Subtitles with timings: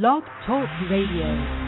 [0.00, 1.62] Blog Talk Radio.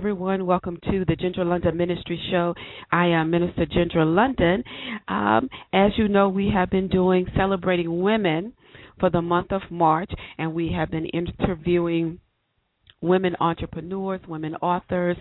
[0.00, 0.46] Everyone.
[0.46, 2.54] Welcome to the Ginger London Ministry Show.
[2.90, 4.64] I am Minister Ginger London.
[5.08, 8.54] Um, as you know, we have been doing celebrating women
[8.98, 12.18] for the month of March, and we have been interviewing
[13.02, 15.16] women entrepreneurs, women authors,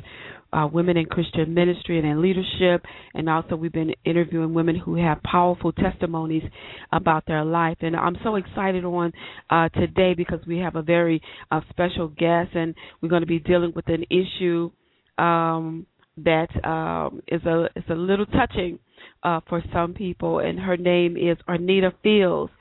[0.52, 2.84] uh, women in Christian ministry and in leadership,
[3.14, 6.44] and also we've been interviewing women who have powerful testimonies
[6.92, 7.78] about their life.
[7.82, 9.14] And I'm so excited on
[9.50, 11.22] uh, today because we have a very
[11.52, 14.72] uh, special guest, and we're going to be dealing with an issue
[15.18, 15.86] um,
[16.18, 18.80] that um, is a is a little touching
[19.24, 20.40] uh, for some people.
[20.40, 22.52] And her name is Arnita Fields,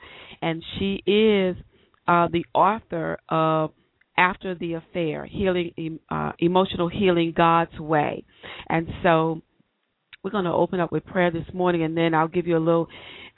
[0.41, 1.57] and she is
[2.07, 3.71] uh, the author of
[4.19, 8.25] after the affair, healing, uh, emotional healing God's way.
[8.67, 9.41] And so
[10.23, 12.59] we're going to open up with prayer this morning, and then I'll give you a
[12.59, 12.87] little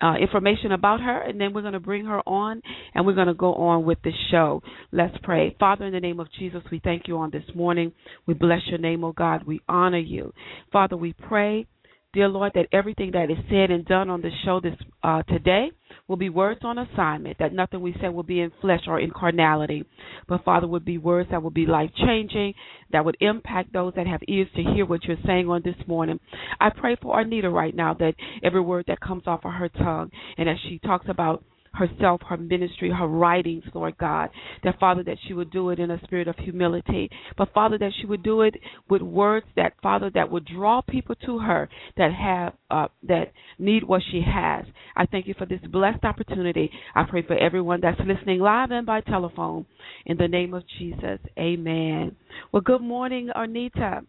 [0.02, 2.64] uh, information about her, and then we're going to bring her on,
[2.96, 4.64] and we're going to go on with the show.
[4.92, 5.56] Let's pray.
[5.60, 7.94] Father, in the name of Jesus, we thank you on this morning.
[8.26, 9.44] We bless your name, oh God.
[9.46, 10.34] We honor you.
[10.72, 11.68] Father, we pray,
[12.14, 15.70] dear Lord, that everything that is said and done on the show this uh, today
[16.12, 19.10] will be words on assignment, that nothing we say will be in flesh or in
[19.12, 19.86] carnality,
[20.28, 22.54] but Father, would be words that will be life changing,
[22.92, 26.20] that would impact those that have ears to hear what you're saying on this morning.
[26.60, 30.12] I pray for Arnita right now that every word that comes off of her tongue,
[30.38, 34.30] and as she talks about herself, her ministry, her writings, Lord God.
[34.64, 37.10] That, Father, that she would do it in a spirit of humility.
[37.38, 38.56] But, Father, that she would do it
[38.90, 43.84] with words that, Father, that would draw people to her that have, uh, that need
[43.84, 44.66] what she has.
[44.96, 46.70] I thank you for this blessed opportunity.
[46.96, 49.66] I pray for everyone that's listening live and by telephone.
[50.06, 52.16] In the name of Jesus, amen.
[52.52, 54.06] Well, good morning, Arnita.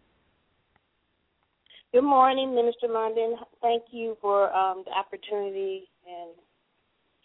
[1.93, 3.35] Good morning, Minister London.
[3.61, 6.31] Thank you for um, the opportunity and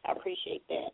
[0.05, 0.91] I appreciate that.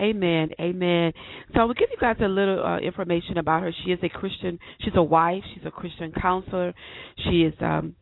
[0.00, 0.50] Amen.
[0.58, 1.12] Amen.
[1.54, 3.72] So I will give you guys a little uh, information about her.
[3.84, 4.58] She is a Christian.
[4.80, 5.42] She's a wife.
[5.54, 6.72] She's a Christian counselor.
[7.24, 7.94] She is um,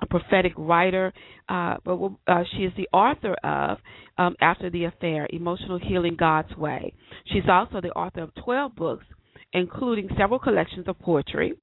[0.00, 1.12] a prophetic writer,
[1.48, 3.78] uh, but uh, she is the author of
[4.18, 6.94] um, After the Affair: Emotional Healing God's Way.
[7.26, 9.04] She's also the author of 12 books,
[9.52, 11.54] including several collections of poetry.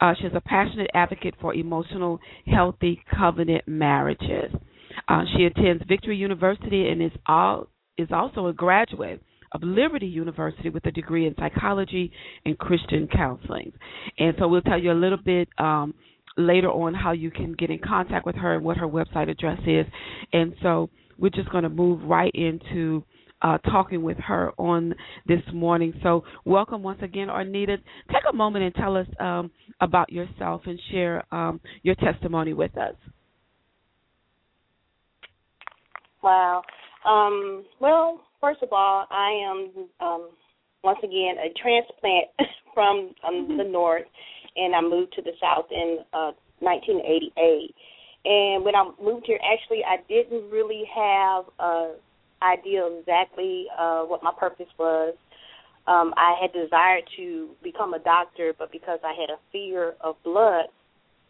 [0.00, 4.52] Uh, she's a passionate advocate for emotional, healthy covenant marriages.
[5.06, 9.22] Uh, she attends Victory University and is all is also a graduate
[9.52, 12.12] of Liberty University with a degree in psychology
[12.44, 13.72] and Christian counseling.
[14.18, 15.94] And so we'll tell you a little bit um,
[16.36, 19.58] later on how you can get in contact with her and what her website address
[19.66, 19.86] is.
[20.32, 23.04] And so we're just going to move right into
[23.42, 24.94] uh, talking with her on
[25.26, 25.94] this morning.
[26.02, 27.78] So, welcome once again, Arnita.
[28.10, 32.76] Take a moment and tell us um, about yourself and share um, your testimony with
[32.76, 32.94] us.
[36.22, 36.62] Wow.
[37.04, 40.30] Um, well, first of all, I am um,
[40.82, 42.28] once again a transplant
[42.74, 44.06] from um, the north,
[44.56, 47.74] and I moved to the south in uh, 1988.
[48.24, 51.94] And when I moved here, actually, I didn't really have a
[52.42, 55.14] idea of exactly uh, what my purpose was.
[55.86, 60.16] Um, I had desired to become a doctor, but because I had a fear of
[60.22, 60.66] blood,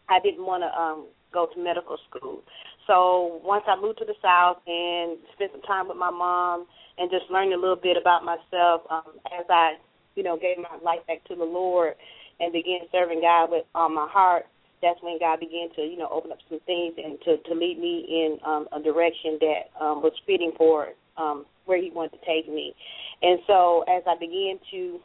[0.09, 2.41] I didn't want to um, go to medical school.
[2.89, 6.65] So once I moved to the South and spent some time with my mom
[6.97, 9.77] and just learned a little bit about myself um, as I,
[10.15, 11.93] you know, gave my life back to the Lord
[12.39, 14.47] and began serving God with on my heart,
[14.81, 17.77] that's when God began to, you know, open up some things and to, to lead
[17.77, 22.25] me in um, a direction that um, was fitting for um, where He wanted to
[22.25, 22.73] take me.
[23.21, 24.99] And so as I began to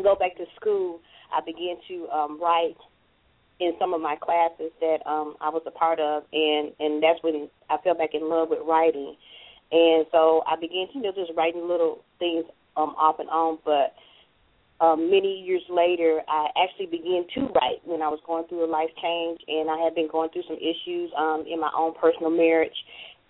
[0.00, 1.00] go back to school,
[1.34, 2.76] I began to um, write
[3.58, 7.22] in some of my classes that um I was a part of and and that's
[7.22, 9.16] when I fell back in love with writing.
[9.72, 12.44] And so I began to you know just writing little things
[12.76, 13.96] um off and on but
[14.84, 18.70] um many years later I actually began to write when I was going through a
[18.70, 22.30] life change and I had been going through some issues um in my own personal
[22.30, 22.76] marriage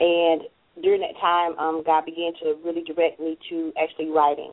[0.01, 0.43] and
[0.83, 4.51] during that time um God began to really direct me to actually writing.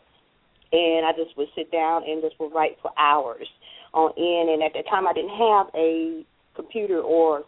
[0.71, 3.47] And I just would sit down and just would write for hours
[3.93, 4.49] on end.
[4.49, 6.25] And at that time, I didn't have a
[6.55, 7.43] computer or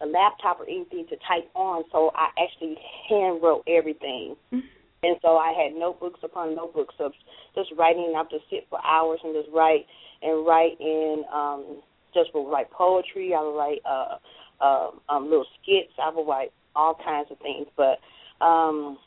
[0.00, 2.76] a laptop or anything to type on, so I actually
[3.08, 4.36] hand wrote everything.
[4.52, 4.66] Mm-hmm.
[5.02, 7.12] And so I had notebooks upon notebooks of
[7.54, 8.14] just writing.
[8.16, 9.86] I would just sit for hours and just write
[10.22, 11.82] and write in um
[12.14, 13.32] just would write poetry.
[13.34, 14.16] I would write uh,
[14.60, 15.92] uh um little skits.
[16.02, 17.68] I would write all kinds of things.
[17.76, 17.98] But
[18.44, 18.98] um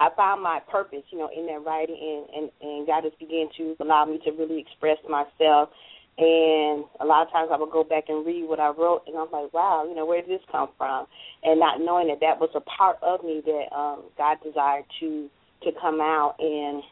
[0.00, 3.48] I found my purpose, you know, in that writing, and, and and God has began
[3.56, 5.70] to allow me to really express myself.
[6.18, 9.16] And a lot of times I would go back and read what I wrote, and
[9.16, 11.06] I'm like, wow, you know, where did this come from?
[11.44, 15.28] And not knowing that that was a part of me that um, God desired to
[15.62, 16.34] to come out.
[16.40, 16.82] And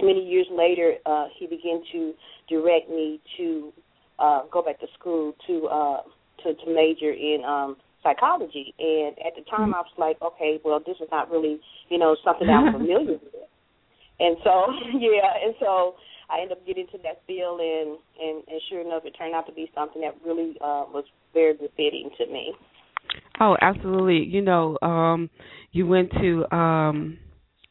[0.00, 2.14] many years later, uh, He began to
[2.48, 3.72] direct me to
[4.18, 6.00] uh, go back to school to uh,
[6.42, 8.74] to to major in um, psychology.
[8.78, 9.74] And at the time.
[9.74, 13.20] I was like, okay, well, this is not really, you know, something I'm familiar with.
[14.20, 14.66] And so,
[14.98, 15.94] yeah, and so
[16.32, 19.46] I ended up getting to that field, and and, and sure enough, it turned out
[19.46, 22.52] to be something that really uh, was very befitting to me.
[23.40, 24.24] Oh, absolutely.
[24.24, 25.28] You know, um,
[25.72, 27.18] you went to um,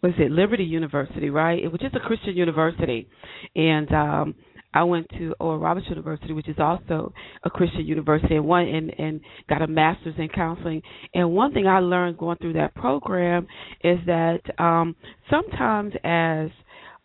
[0.03, 1.61] was it Liberty University, right?
[1.63, 3.07] It was just a Christian university,
[3.55, 4.35] and um,
[4.73, 7.13] I went to Oral Roberts University, which is also
[7.43, 10.81] a Christian university, and one and and got a master's in counseling.
[11.13, 13.47] And one thing I learned going through that program
[13.83, 14.95] is that um,
[15.29, 16.49] sometimes, as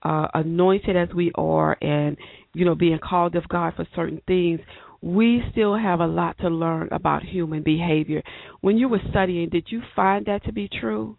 [0.03, 2.17] uh, anointed as we are, and
[2.53, 4.61] you know, being called of God for certain things,
[5.03, 8.23] we still have a lot to learn about human behavior.
[8.61, 11.17] When you were studying, did you find that to be true?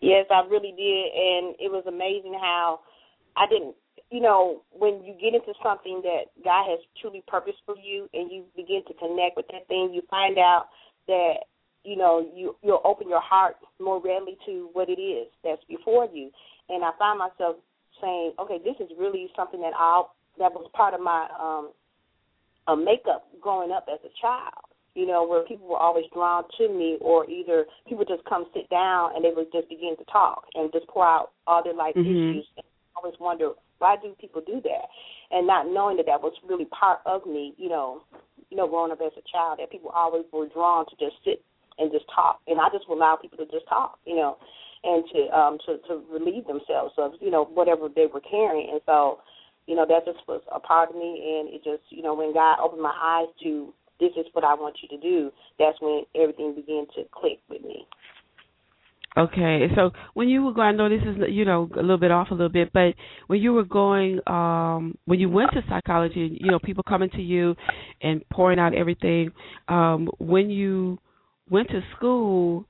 [0.00, 2.80] Yes, I really did, and it was amazing how
[3.36, 3.76] I didn't
[4.12, 8.30] you know, when you get into something that God has truly purpose for you and
[8.30, 10.66] you begin to connect with that thing, you find out
[11.08, 11.48] that,
[11.82, 16.06] you know, you you'll open your heart more readily to what it is that's before
[16.12, 16.30] you.
[16.68, 17.56] And I find myself
[18.00, 20.02] saying, Okay, this is really something that I
[20.38, 21.72] that was part of my um
[22.68, 24.66] uh, makeup growing up as a child.
[24.94, 28.68] You know, where people were always drawn to me, or either people just come sit
[28.68, 31.94] down and they would just begin to talk and just pour out all their life
[31.96, 32.36] mm-hmm.
[32.36, 32.46] issues.
[32.58, 34.86] And I always wonder why do people do that?
[35.30, 38.02] And not knowing that that was really part of me, you know,
[38.50, 41.42] you know, growing up as a child, that people always were drawn to just sit
[41.78, 44.36] and just talk, and I just would allow people to just talk, you know,
[44.84, 48.80] and to um to to relieve themselves of you know whatever they were carrying, and
[48.86, 49.20] so
[49.66, 52.32] you know that just was a part of me, and it just you know when
[52.32, 56.02] God opened my eyes to this is what I want you to do, that's when
[56.16, 57.86] everything began to click with me.
[59.16, 62.10] Okay, so when you were going, I know this is you know a little bit
[62.10, 62.94] off a little bit, but
[63.26, 67.20] when you were going, um, when you went to psychology, you know, people coming to
[67.20, 67.54] you
[68.00, 69.30] and pouring out everything.
[69.68, 70.98] Um, when you
[71.50, 72.64] went to school,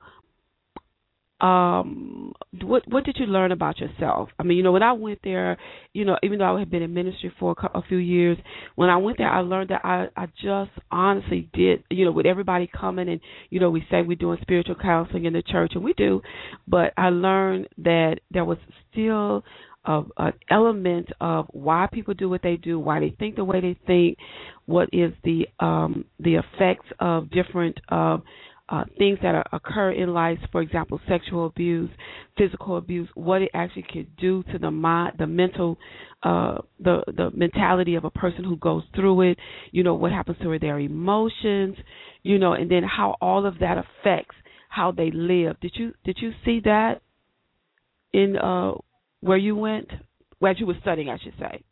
[1.42, 4.28] um what what did you learn about yourself?
[4.38, 5.58] I mean you know when i went there
[5.92, 8.38] you know even though i had been in ministry for a, a few years
[8.76, 12.26] when i went there i learned that i i just honestly did you know with
[12.26, 15.82] everybody coming and you know we say we're doing spiritual counseling in the church and
[15.82, 16.22] we do
[16.68, 18.58] but i learned that there was
[18.90, 19.42] still
[19.84, 23.60] of an element of why people do what they do, why they think the way
[23.60, 24.16] they think,
[24.66, 28.18] what is the um, the effects of different uh,
[28.68, 31.90] uh, things that are, occur in life, for example, sexual abuse,
[32.38, 35.76] physical abuse, what it actually could do to the mind, the mental,
[36.22, 39.38] uh, the the mentality of a person who goes through it.
[39.72, 41.76] You know what happens to their emotions,
[42.22, 44.36] you know, and then how all of that affects
[44.68, 45.60] how they live.
[45.60, 47.02] Did you did you see that
[48.12, 48.72] in uh,
[49.20, 49.88] where you went,
[50.38, 51.62] where you were studying, I should say?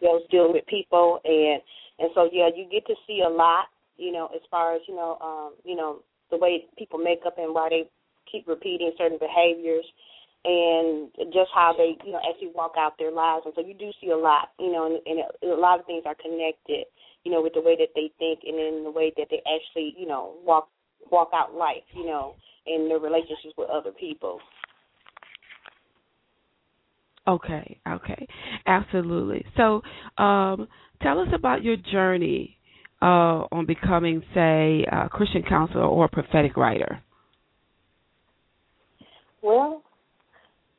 [0.00, 1.62] Deals dealing with people and
[1.98, 4.94] and so yeah, you get to see a lot, you know, as far as, you
[4.94, 7.88] know, um, you know, the way people make up and why they
[8.30, 9.84] keep repeating certain behaviors
[10.44, 13.42] and just how they, you know, actually walk out their lives.
[13.46, 16.04] And so you do see a lot, you know, and, and a lot of things
[16.06, 16.84] are connected,
[17.24, 19.94] you know, with the way that they think and in the way that they actually,
[19.98, 20.68] you know, walk
[21.10, 22.34] walk out life, you know,
[22.66, 24.40] in their relationships with other people.
[27.28, 28.26] Okay, okay,
[28.66, 29.44] absolutely.
[29.56, 29.82] So,
[30.22, 30.68] um,
[31.02, 32.56] tell us about your journey
[33.02, 37.02] uh, on becoming, say, a Christian counselor or a prophetic writer.
[39.42, 39.82] Well,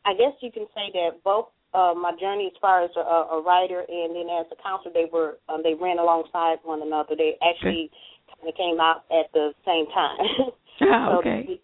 [0.05, 3.41] I guess you can say that both uh, my journey as far as a, a
[3.41, 7.15] writer and then as a counselor, they were um, they ran alongside one another.
[7.15, 8.39] They actually okay.
[8.39, 10.51] kind of came out at the same time.
[10.79, 11.59] Oh, okay.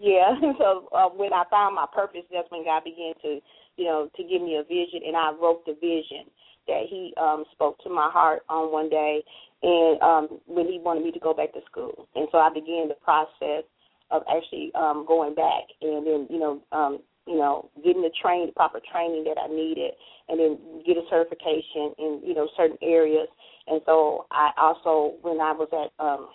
[0.00, 0.34] Yeah.
[0.58, 3.40] So uh, when I found my purpose, that's when God began to
[3.76, 6.26] you know, to give me a vision, and I wrote the vision
[6.66, 9.22] that he um, spoke to my heart on one day,
[9.62, 12.88] and um, when he wanted me to go back to school, and so I began
[12.88, 13.64] the process
[14.10, 18.46] of actually um, going back, and then you know, um, you know, getting the train,
[18.46, 19.92] the proper training that I needed,
[20.28, 23.26] and then get a certification in, you know, certain areas.
[23.66, 26.28] And so I also, when I was at um,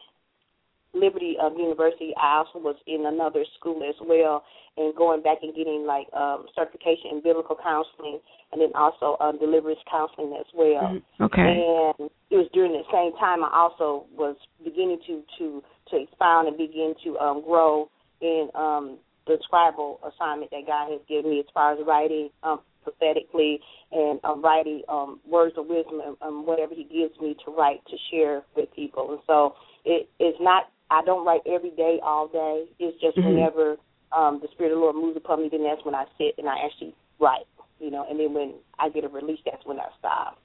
[0.94, 4.44] Liberty um, University, I also was in another school as well,
[4.76, 8.20] and going back and getting like um, certification in biblical counseling,
[8.52, 11.00] and then also um, deliverance counseling as well.
[11.00, 11.24] Mm-hmm.
[11.24, 11.42] Okay.
[11.42, 16.48] And it was during the same time I also was beginning to to to expound
[16.48, 17.90] and begin to um, grow
[18.22, 22.60] in um, the scribal assignment that God has given me as far as writing um,
[22.84, 23.60] prophetically
[23.92, 27.80] and um, writing um, words of wisdom and um, whatever He gives me to write
[27.88, 29.12] to share with people.
[29.12, 29.56] And so
[29.86, 32.66] it is not I don't write every day, all day.
[32.78, 33.30] It's just mm-hmm.
[33.30, 33.78] whenever
[34.16, 36.48] um, the Spirit of the Lord moves upon me, then that's when I sit and
[36.48, 37.48] I actually write.
[37.80, 40.38] You know, and then when I get a release, that's when I stop.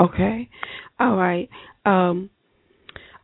[0.00, 0.50] Okay,
[1.00, 1.48] all right.
[1.86, 2.28] Um,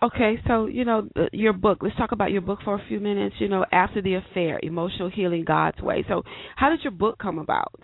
[0.02, 1.78] okay, so you know your book.
[1.82, 3.36] Let's talk about your book for a few minutes.
[3.40, 6.06] You know, after the affair, emotional healing God's way.
[6.08, 6.22] So,
[6.56, 7.82] how did your book come about?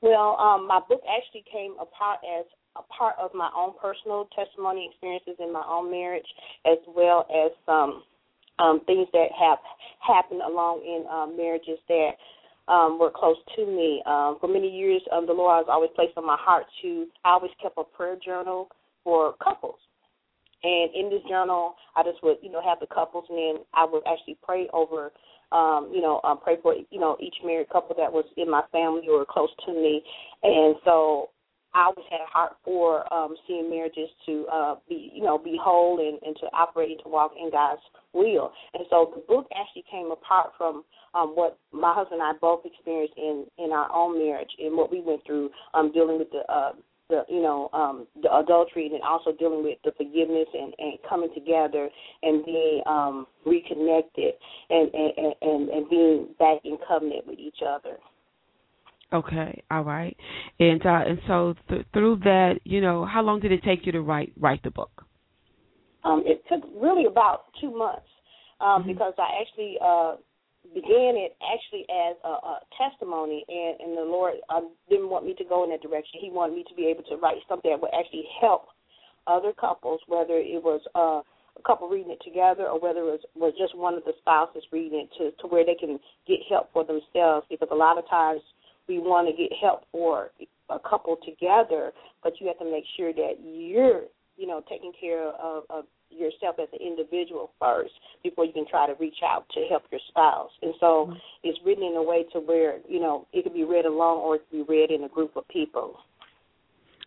[0.00, 2.46] Well, um, my book actually came apart as
[2.76, 6.26] a part of my own personal testimony experiences in my own marriage,
[6.66, 8.02] as well as some
[8.58, 9.58] um, things that have
[10.00, 12.10] happened along in um, marriages that
[12.68, 14.02] um, were close to me.
[14.06, 17.06] Um, for many years, um, the Lord has always placed on my heart to.
[17.24, 18.68] I always kept a prayer journal
[19.02, 19.78] for couples,
[20.62, 23.84] and in this journal, I just would you know have the couples, and then I
[23.84, 25.12] would actually pray over.
[25.52, 28.62] Um, you know, um, pray for you know each married couple that was in my
[28.72, 30.02] family or close to me,
[30.42, 31.28] and so
[31.74, 35.58] I always had a heart for um, seeing marriages to uh, be, you know, be
[35.60, 38.52] whole and, and to operate and to walk in God's will.
[38.74, 42.64] And so the book actually came apart from um, what my husband and I both
[42.64, 46.42] experienced in in our own marriage and what we went through um, dealing with the.
[46.52, 46.72] Uh,
[47.10, 51.28] the you know um the adultery and also dealing with the forgiveness and and coming
[51.34, 51.90] together
[52.22, 54.32] and being um reconnected
[54.70, 57.98] and and and, and being back in covenant with each other
[59.12, 60.16] Okay, all right,
[60.58, 63.92] and uh, and so th- through that, you know, how long did it take you
[63.92, 65.04] to write write the book?
[66.04, 68.08] Um, it took really about two months
[68.60, 68.92] um, mm-hmm.
[68.92, 70.16] because I actually uh,
[70.72, 75.34] began it actually as a, a testimony, and, and the Lord uh, didn't want me
[75.38, 76.20] to go in that direction.
[76.20, 78.68] He wanted me to be able to write something that would actually help
[79.26, 81.20] other couples, whether it was uh,
[81.58, 84.64] a couple reading it together or whether it was, was just one of the spouses
[84.72, 87.46] reading it to, to where they can get help for themselves.
[87.48, 88.40] Because a lot of times
[88.88, 90.30] we want to get help for
[90.70, 94.02] a couple together, but you have to make sure that you're,
[94.36, 98.86] you know, taking care of, of yourself as an individual first before you can try
[98.86, 100.50] to reach out to help your spouse.
[100.62, 101.18] And so mm-hmm.
[101.42, 104.36] it's written in a way to where, you know, it can be read alone or
[104.36, 105.96] it can be read in a group of people.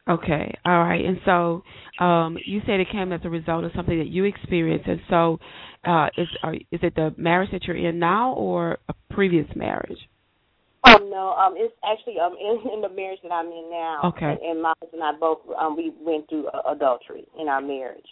[0.09, 1.03] Okay, all right.
[1.03, 1.63] And so
[2.03, 4.87] um, you said it came as a result of something that you experienced.
[4.87, 5.39] And so
[5.85, 9.97] uh, is are, is it the marriage that you're in now or a previous marriage?
[10.87, 14.01] Um, no, um, it's actually um in, in the marriage that I'm in now.
[14.05, 14.25] Okay.
[14.25, 17.61] And, and my husband and I both um we went through uh, adultery in our
[17.61, 18.07] marriage.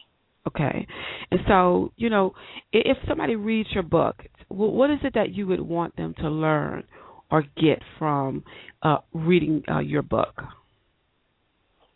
[0.48, 0.86] Okay,
[1.32, 2.34] and so you know,
[2.72, 6.84] if somebody reads your book, what is it that you would want them to learn
[7.32, 8.44] or get from
[8.84, 10.36] uh, reading uh, your book?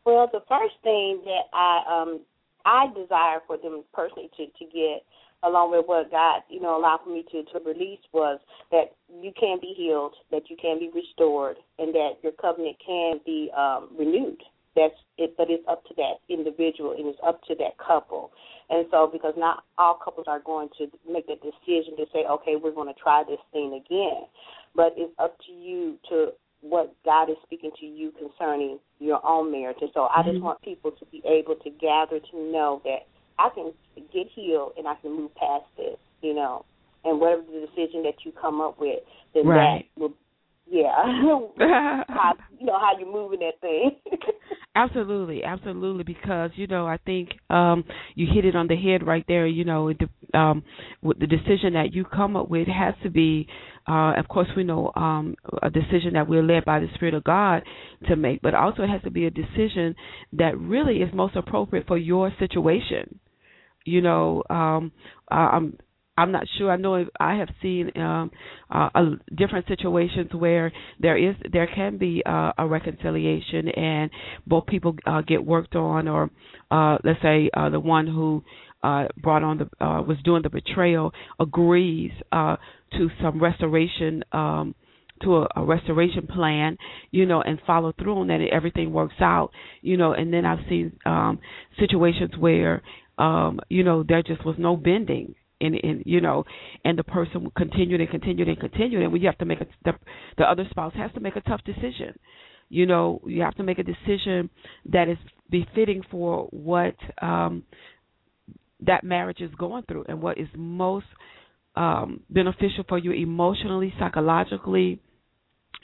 [0.06, 2.22] Well, the first thing that I um
[2.66, 5.04] I desire for them personally to to get
[5.44, 8.40] along with what God, you know, allowed for me to, to release was
[8.72, 13.20] that you can be healed, that you can be restored, and that your covenant can
[13.26, 14.42] be um, renewed.
[14.76, 18.32] That's it, but it's up to that individual and it's up to that couple.
[18.70, 22.56] And so, because not all couples are going to make the decision to say, okay,
[22.56, 24.28] we're going to try this thing again,
[24.76, 26.30] but it's up to you to
[26.62, 29.78] what God is speaking to you concerning your own marriage.
[29.82, 30.46] And so, I just mm-hmm.
[30.46, 33.08] want people to be able to gather to know that
[33.40, 33.72] I can
[34.14, 36.66] get healed and I can move past this, you know.
[37.06, 39.00] And whatever the decision that you come up with,
[39.34, 39.86] then right.
[39.96, 40.14] that will
[40.70, 40.92] yeah.
[42.08, 43.92] how you know how you're moving that thing.
[44.76, 46.04] absolutely, absolutely.
[46.04, 47.84] Because you know, I think um
[48.16, 49.48] you hit it on the head right there.
[49.48, 50.64] You know, the, um,
[51.02, 53.48] the decision that you come up with has to be,
[53.88, 57.24] uh, of course, we know um a decision that we're led by the Spirit of
[57.24, 57.64] God
[58.08, 59.96] to make, but also it has to be a decision
[60.34, 63.20] that really is most appropriate for your situation
[63.90, 64.92] you know um
[65.30, 65.78] i'm
[66.18, 66.70] i'm not sure.
[66.72, 68.32] I know i have seen um
[68.70, 69.04] uh, a,
[69.36, 74.12] different situations where there is there can be uh, a reconciliation and
[74.46, 76.30] both people uh, get worked on or
[76.72, 78.44] uh let's say uh the one who
[78.84, 82.56] uh brought on the uh was doing the betrayal agrees uh
[82.92, 84.76] to some restoration um
[85.22, 86.78] to a, a restoration plan,
[87.12, 90.46] you know, and follow through on that and everything works out, you know, and then
[90.46, 91.40] I've seen um
[91.78, 92.82] situations where
[93.20, 96.46] um, you know, there just was no bending and and you know,
[96.86, 99.92] and the person continued and continued and continued, and we have to make a the,
[100.38, 102.18] the other spouse has to make a tough decision.
[102.70, 104.50] You know, you have to make a decision
[104.92, 105.18] that is
[105.50, 107.64] befitting for what um
[108.86, 111.08] that marriage is going through and what is most
[111.76, 115.02] um beneficial for you emotionally, psychologically.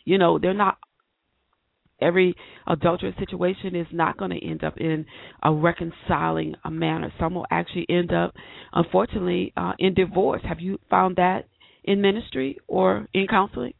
[0.06, 0.78] You know, they're not
[2.02, 2.36] every
[2.68, 5.06] adulterous situation is not going to end up in
[5.44, 7.12] a reconciling a manner.
[7.20, 8.34] Some will actually end up,
[8.74, 10.42] unfortunately, uh, in divorce.
[10.48, 11.48] Have you found that
[11.84, 13.74] in ministry or in counseling?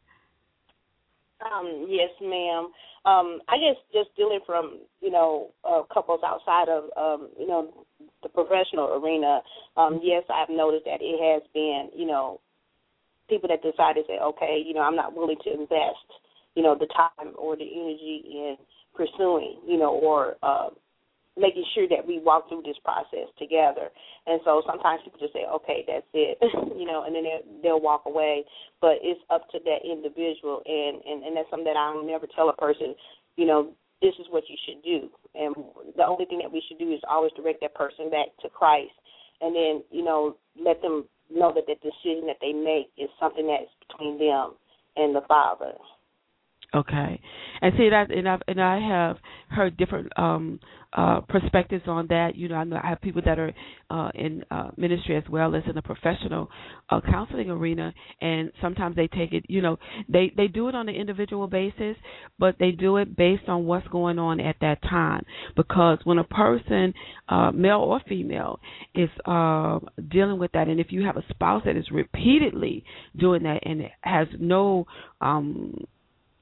[1.44, 2.68] Um, yes, ma'am.
[3.04, 7.86] Um, I guess just dealing from you know uh, couples outside of um, you know
[8.22, 9.40] the professional arena.
[9.76, 12.40] Um, yes, I've noticed that it has been you know
[13.28, 16.06] people that decide to say, okay, you know, I'm not willing to invest
[16.56, 18.56] you know, the time or the energy in
[18.96, 20.70] pursuing, you know, or uh,
[21.36, 23.92] making sure that we walk through this process together.
[24.26, 26.38] And so sometimes people just say, okay, that's it,
[26.80, 28.44] you know, and then they'll, they'll walk away.
[28.80, 32.48] But it's up to that individual, and, and, and that's something that I'll never tell
[32.48, 32.96] a person,
[33.36, 33.70] you know,
[34.00, 35.08] this is what you should do.
[35.34, 35.54] And
[35.96, 38.96] the only thing that we should do is always direct that person back to Christ,
[39.40, 43.46] and then, you know, let them know that the decision that they make is something
[43.46, 44.56] that's between them
[44.96, 45.72] and the Father.
[46.74, 47.20] Okay,
[47.62, 49.16] and see that, and I've and I have
[49.48, 50.58] heard different um
[50.92, 52.34] uh perspectives on that.
[52.34, 53.52] You know, I know I have people that are
[53.88, 56.50] uh in uh ministry as well as in the professional
[56.90, 59.44] uh counseling arena, and sometimes they take it.
[59.48, 61.96] You know, they they do it on an individual basis,
[62.38, 65.24] but they do it based on what's going on at that time.
[65.54, 66.92] Because when a person,
[67.28, 68.58] uh male or female,
[68.94, 69.78] is uh
[70.10, 72.84] dealing with that, and if you have a spouse that is repeatedly
[73.16, 74.84] doing that and has no
[75.20, 75.86] um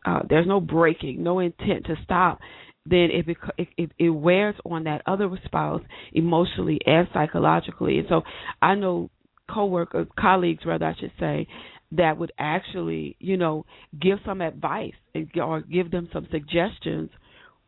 [0.04, 2.40] uh, there's no breaking, no intent to stop,
[2.87, 5.80] then it, bec- it it wears on that other spouse
[6.12, 7.99] emotionally and psychologically.
[7.99, 8.23] And so
[8.61, 9.11] I know
[9.50, 11.46] coworkers, colleagues, rather I should say,
[11.92, 13.64] that would actually, you know,
[14.00, 14.94] give some advice
[15.40, 17.11] or give them some suggestions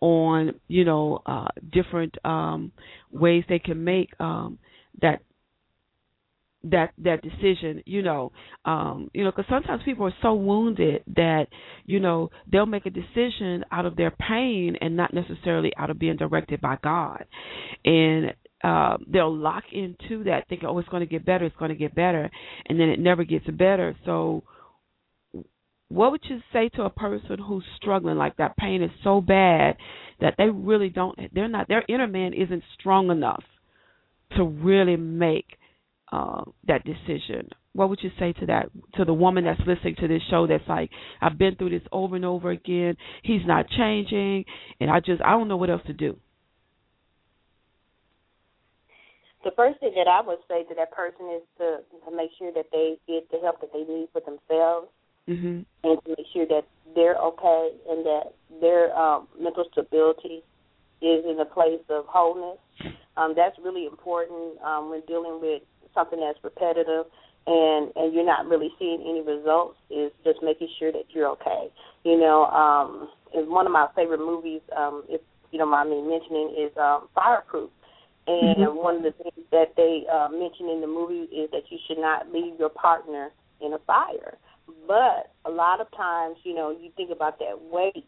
[0.01, 2.73] on, you know, uh, different um,
[3.11, 4.59] ways they can make um,
[5.01, 5.23] that
[6.71, 8.33] that that decision you know
[8.65, 11.47] um you know because sometimes people are so wounded that
[11.85, 15.99] you know they'll make a decision out of their pain and not necessarily out of
[15.99, 17.25] being directed by god.
[17.85, 21.69] And uh, they'll lock into that thinking oh it's going to get better it's going
[21.71, 22.31] to get better
[22.67, 23.95] and then it never gets better.
[24.05, 24.43] So
[25.89, 29.77] what would you say to a person who's struggling like that pain is so bad
[30.21, 33.45] that they really don't they're not their inner man isn't strong enough
[34.37, 35.47] to really make
[36.13, 37.49] uh, that decision.
[37.73, 40.67] What would you say to that to the woman that's listening to this show that's
[40.69, 40.91] like,
[41.21, 42.97] I've been through this over and over again.
[43.23, 44.45] He's not changing,
[44.81, 46.17] and I just I don't know what else to do.
[49.45, 52.53] The first thing that I would say to that person is to to make sure
[52.53, 54.89] that they get the help that they need for themselves,
[55.29, 55.63] mm-hmm.
[55.85, 56.63] and to make sure that
[56.95, 60.43] they're okay and that their um, mental stability
[61.03, 62.59] is in a place of wholeness.
[63.17, 65.63] Um, that's really important um, when dealing with
[65.97, 67.07] something that's repetitive
[67.47, 71.69] and and you're not really seeing any results is just making sure that you're okay.
[72.05, 76.03] You know, um is one of my favorite movies, um, if you don't mind me
[76.03, 77.71] mentioning, is um Fireproof.
[78.29, 78.77] And mm-hmm.
[78.77, 81.99] one of the things that they uh, mention in the movie is that you should
[81.99, 83.31] not leave your partner
[83.61, 84.37] in a fire.
[84.89, 88.05] But a lot of times, you know, you think about that weight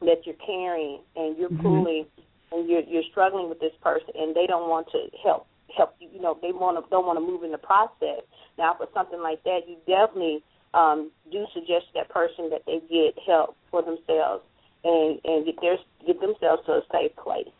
[0.00, 1.60] that you're carrying, and you're mm-hmm.
[1.60, 2.06] pulling,
[2.52, 5.46] and you're you're struggling with this person, and they don't want to help
[5.76, 6.08] help you.
[6.12, 8.22] You know, they want to don't want to move in the process.
[8.58, 12.80] Now, for something like that, you definitely um, do suggest to that person that they
[12.90, 14.42] get help for themselves
[14.84, 17.52] and and get their get themselves to a safe place.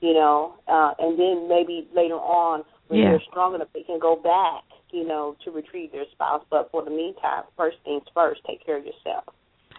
[0.00, 3.10] You know, uh, and then maybe later on when yeah.
[3.10, 4.64] they're strong enough, they can go back.
[4.92, 6.44] You know, to retrieve their spouse.
[6.50, 9.24] But for the meantime, first things first, take care of yourself.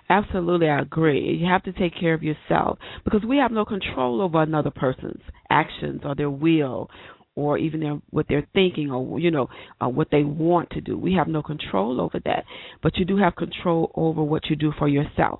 [0.09, 1.37] Absolutely, I agree.
[1.39, 5.21] You have to take care of yourself because we have no control over another person's
[5.49, 6.89] actions or their will
[7.35, 9.47] or even their, what they're thinking or you know
[9.81, 10.97] uh, what they want to do.
[10.97, 12.45] We have no control over that,
[12.81, 15.39] but you do have control over what you do for yourself.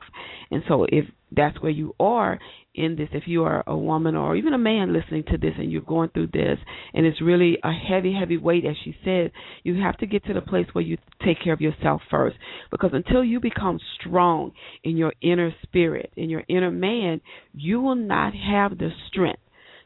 [0.52, 2.40] And so if that's where you are
[2.76, 5.72] in this, if you are a woman or even a man listening to this and
[5.72, 6.58] you're going through this
[6.94, 9.32] and it's really a heavy, heavy weight, as she said,
[9.64, 12.36] you have to get to the place where you take care of yourself first.
[12.72, 14.52] Because until you become strong
[14.84, 17.22] in your inner spirit, in your inner man,
[17.54, 19.40] you will not have the strength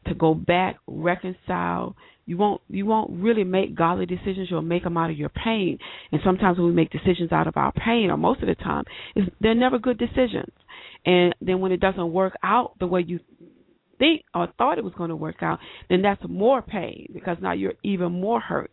[0.07, 1.95] to go back, reconcile.
[2.25, 4.49] You won't you won't really make godly decisions.
[4.49, 5.79] You'll make them out of your pain.
[6.11, 8.83] And sometimes when we make decisions out of our pain, or most of the time,
[9.39, 10.51] they're never good decisions.
[11.05, 13.19] And then when it doesn't work out the way you
[13.97, 17.53] think or thought it was going to work out, then that's more pain because now
[17.53, 18.71] you're even more hurt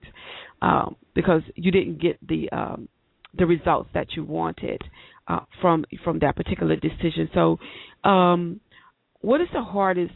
[0.62, 2.88] um, because you didn't get the um,
[3.36, 4.80] the results that you wanted
[5.28, 7.28] uh, from from that particular decision.
[7.34, 7.58] So,
[8.08, 8.60] um,
[9.20, 10.12] what is the hardest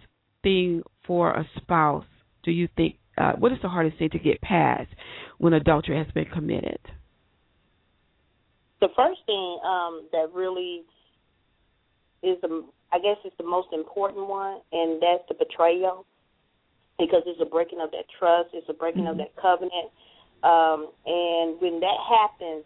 [0.49, 2.05] thing for a spouse?
[2.43, 2.97] Do you think?
[3.17, 4.89] Uh, what is the hardest thing to get past
[5.39, 6.79] when adultery has been committed?
[8.81, 10.83] The first thing um, that really
[12.23, 16.07] is the, I guess, is the most important one, and that's the betrayal,
[16.97, 19.11] because it's a breaking of that trust, it's a breaking mm-hmm.
[19.11, 19.91] of that covenant,
[20.45, 22.65] um, and when that happens,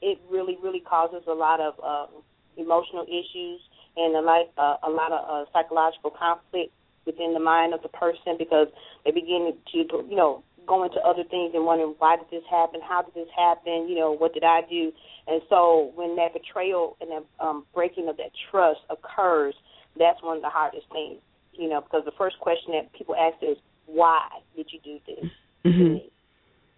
[0.00, 2.22] it really, really causes a lot of um,
[2.56, 3.60] emotional issues
[3.96, 6.72] and a lot, uh, a lot of uh, psychological conflict
[7.06, 8.68] within the mind of the person because
[9.04, 12.80] they begin to, you know, go into other things and wondering why did this happen,
[12.86, 14.92] how did this happen, you know, what did I do,
[15.26, 19.54] and so when that betrayal and that um, breaking of that trust occurs,
[19.98, 21.18] that's one of the hardest things,
[21.52, 25.30] you know, because the first question that people ask is why did you do this
[25.64, 25.78] mm-hmm.
[25.78, 26.10] to me,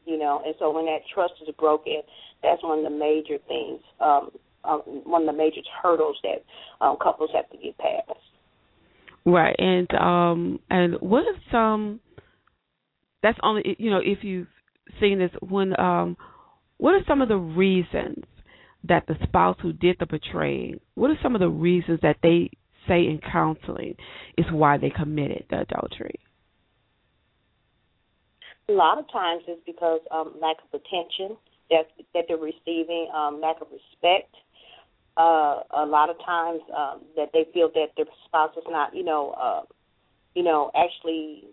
[0.06, 2.02] you know, and so when that trust is broken,
[2.42, 4.30] that's one of the major things, um,
[4.64, 6.44] um, one of the major hurdles that
[6.84, 8.18] um, couples have to get past.
[9.26, 12.00] Right, and um, and what if some?
[13.22, 14.48] That's only you know if you've
[15.00, 16.16] seen this when um,
[16.76, 18.24] what are some of the reasons
[18.87, 20.80] that the spouse who did the betraying?
[20.94, 22.50] What are some of the reasons that they
[22.87, 23.96] say in counseling
[24.37, 26.20] is why they committed the adultery?
[28.68, 31.37] A lot of times it's because um, lack of attention
[31.70, 34.34] that that they're receiving, um, lack of respect,
[35.16, 39.05] uh, a lot of times um, that they feel that their spouse is not, you
[39.05, 39.62] know, uh,
[40.35, 41.44] you know, actually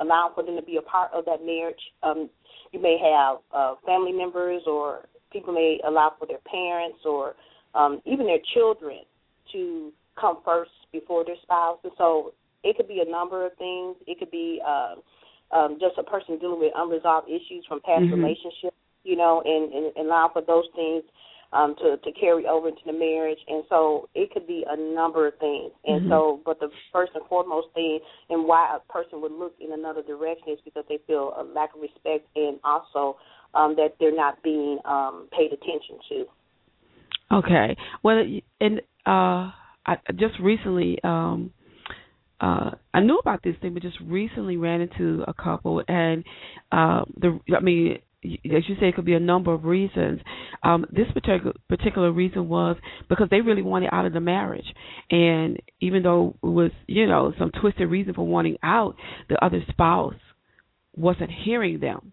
[0.00, 1.80] allowing for them to be a part of that marriage.
[2.02, 2.30] Um,
[2.72, 7.34] you may have uh, family members or people may allow for their parents or
[7.74, 9.00] um, even their children
[9.52, 11.78] to come first before their spouse.
[11.84, 12.32] And so
[12.64, 13.96] it could be a number of things.
[14.06, 14.94] It could be uh,
[15.54, 18.22] um, just a person dealing with unresolved issues from past mm-hmm.
[18.22, 21.02] relationships, you know, and, and, and allow for those things
[21.52, 25.26] um, to to carry over into the marriage, and so it could be a number
[25.26, 25.72] of things.
[25.84, 26.10] And mm-hmm.
[26.10, 30.02] so, but the first and foremost thing, and why a person would look in another
[30.02, 33.18] direction is because they feel a lack of respect, and also
[33.54, 36.24] um, that they're not being um, paid attention to.
[37.36, 37.76] Okay.
[38.02, 38.22] Well,
[38.60, 39.52] and uh,
[39.86, 40.98] I just recently.
[41.04, 41.52] Um,
[42.40, 46.24] uh, I knew about this thing, but just recently ran into a couple, and
[46.72, 50.20] uh, the I mean, as you say, it could be a number of reasons.
[50.62, 52.76] Um, this particular particular reason was
[53.08, 54.66] because they really wanted out of the marriage,
[55.10, 58.96] and even though it was you know some twisted reason for wanting out,
[59.28, 60.14] the other spouse
[60.94, 62.12] wasn't hearing them,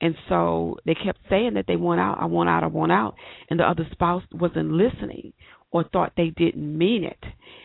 [0.00, 3.14] and so they kept saying that they want out, I want out, I want out,
[3.50, 5.32] and the other spouse wasn't listening
[5.72, 7.18] or thought they didn't mean it.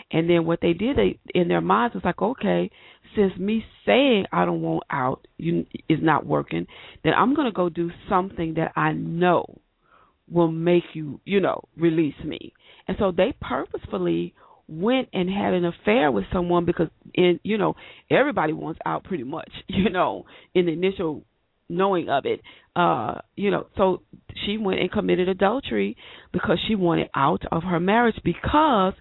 [0.10, 2.72] And then what they did they, in their minds was like, okay,
[3.15, 6.65] since me saying I don't want out you, is not working,
[7.04, 9.60] then I'm going to go do something that I know
[10.30, 12.54] will make you, you know, release me.
[12.88, 14.34] And so they purposefully
[14.70, 17.74] went and had an affair with someone because in you know
[18.12, 21.24] everybody wants out pretty much you know in the initial
[21.70, 22.42] knowing of it.
[22.76, 24.02] Uh you know so
[24.46, 25.98] she went and committed adultery
[26.32, 28.94] because she wanted out of her marriage because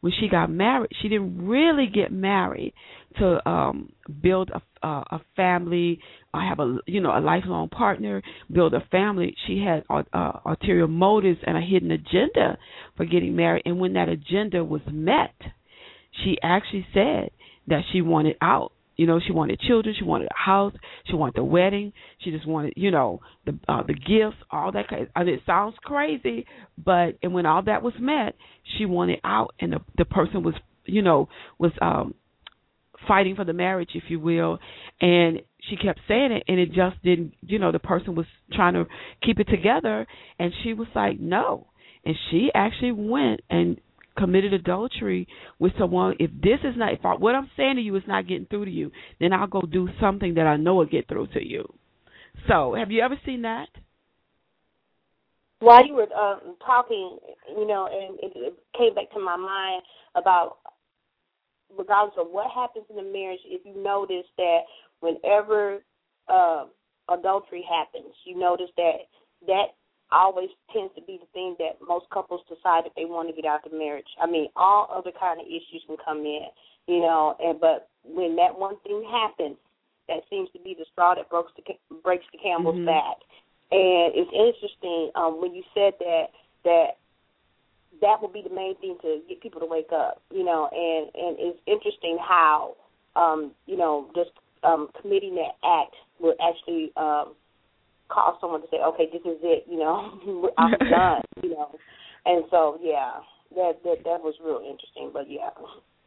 [0.00, 2.74] when she got married she didn't really get married
[3.18, 3.90] to um
[4.22, 6.00] build a uh, a family
[6.32, 9.34] I have a you know a lifelong partner build a family.
[9.46, 12.56] She had uh, uh, ulterior motives and a hidden agenda
[12.96, 13.62] for getting married.
[13.66, 15.34] And when that agenda was met
[16.24, 17.30] she actually said
[17.68, 20.74] that she wanted out you know she wanted children she wanted a house
[21.06, 24.84] she wanted the wedding she just wanted you know the uh, the gifts all that
[25.16, 26.44] I mean, it sounds crazy
[26.76, 28.34] but and when all that was met
[28.76, 32.14] she wanted out and the the person was you know was um
[33.08, 34.58] fighting for the marriage, if you will,
[35.00, 37.32] and she kept saying it, and it just didn't.
[37.40, 38.84] You know, the person was trying to
[39.22, 40.06] keep it together,
[40.38, 41.66] and she was like, no,
[42.04, 43.80] and she actually went and
[44.16, 45.26] committed adultery
[45.58, 46.14] with someone.
[46.18, 48.66] If this is not, if I, what I'm saying to you is not getting through
[48.66, 51.64] to you, then I'll go do something that I know will get through to you.
[52.48, 53.68] So, have you ever seen that?
[55.60, 57.18] While you were uh, talking,
[57.48, 59.82] you know, and it, it came back to my mind
[60.14, 60.58] about
[61.76, 64.60] regardless of what happens in the marriage, if you notice that
[65.00, 65.78] whenever
[66.28, 66.64] uh,
[67.10, 68.96] adultery happens, you notice that
[69.46, 69.66] that
[70.12, 73.48] always tends to be the thing that most couples decide that they want to get
[73.48, 74.08] out of marriage.
[74.20, 76.46] I mean, all other kind of issues can come in,
[76.86, 79.56] you know, and but when that one thing happens,
[80.08, 81.62] that seems to be the straw that breaks the
[82.02, 82.86] breaks the camel's mm-hmm.
[82.86, 83.22] back.
[83.70, 86.26] And it's interesting um, when you said that
[86.64, 86.98] that
[88.00, 90.68] that will be the main thing to get people to wake up, you know.
[90.72, 92.74] And and it's interesting how
[93.16, 94.30] um, you know, just
[94.62, 97.34] um, committing that act will actually um,
[98.10, 101.74] cause someone to say, okay, this is it, you know, I'm done, you know.
[102.26, 103.20] And so, yeah,
[103.54, 105.10] that that that was real interesting.
[105.12, 105.50] But yeah,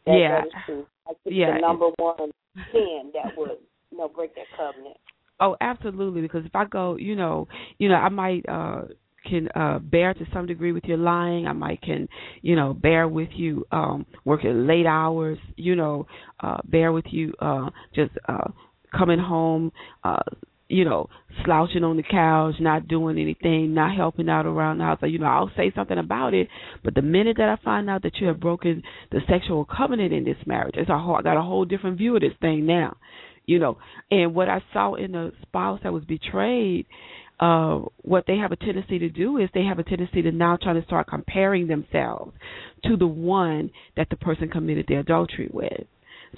[0.05, 0.85] that, yeah, that is true.
[1.07, 2.31] I think yeah, the number one
[2.71, 3.57] sin that would
[3.91, 4.97] you know break that covenant.
[5.39, 6.21] Oh, absolutely.
[6.21, 8.83] Because if I go, you know, you know, I might uh
[9.27, 11.47] can uh bear to some degree with your lying.
[11.47, 12.07] I might can,
[12.41, 16.07] you know, bear with you um working late hours, you know,
[16.41, 18.51] uh bear with you uh just uh
[18.95, 19.71] coming home
[20.03, 20.21] uh
[20.73, 21.07] you know,
[21.45, 24.97] slouching on the couch, not doing anything, not helping out around the house.
[25.03, 26.47] You know, I'll say something about it,
[26.83, 28.81] but the minute that I find out that you have broken
[29.12, 32.15] the sexual covenant in this marriage, it's a whole, I got a whole different view
[32.15, 32.97] of this thing now.
[33.45, 33.77] You know,
[34.09, 36.88] and what I saw in the spouse that was betrayed,
[37.39, 40.57] uh, what they have a tendency to do is they have a tendency to now
[40.59, 42.31] try to start comparing themselves
[42.86, 45.86] to the one that the person committed the adultery with.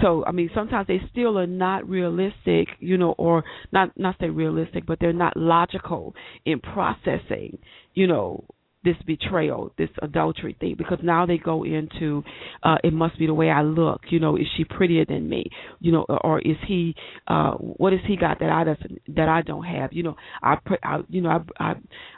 [0.02, 4.30] So I mean, sometimes they still are not realistic, you know, or not not say
[4.30, 7.58] realistic, but they're not logical in processing,
[7.94, 8.44] you know,
[8.86, 12.24] this betrayal, this adultery thing, because now they go into
[12.64, 15.46] uh it must be the way I look, you know, is she prettier than me,
[15.82, 16.96] you know, or is he
[17.28, 18.64] uh what has he got that I
[19.10, 21.40] that I don't have, you know, I, I you know I
[21.72, 21.76] I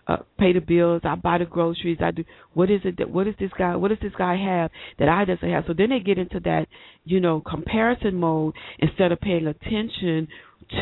[0.07, 3.27] uh, pay the bills, I buy the groceries, I do what is it that what
[3.27, 5.63] is this guy what does this guy have that I doesn't have?
[5.67, 6.67] So then they get into that,
[7.05, 10.27] you know, comparison mode instead of paying attention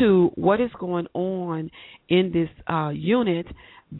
[0.00, 1.70] to what is going on
[2.08, 3.46] in this uh unit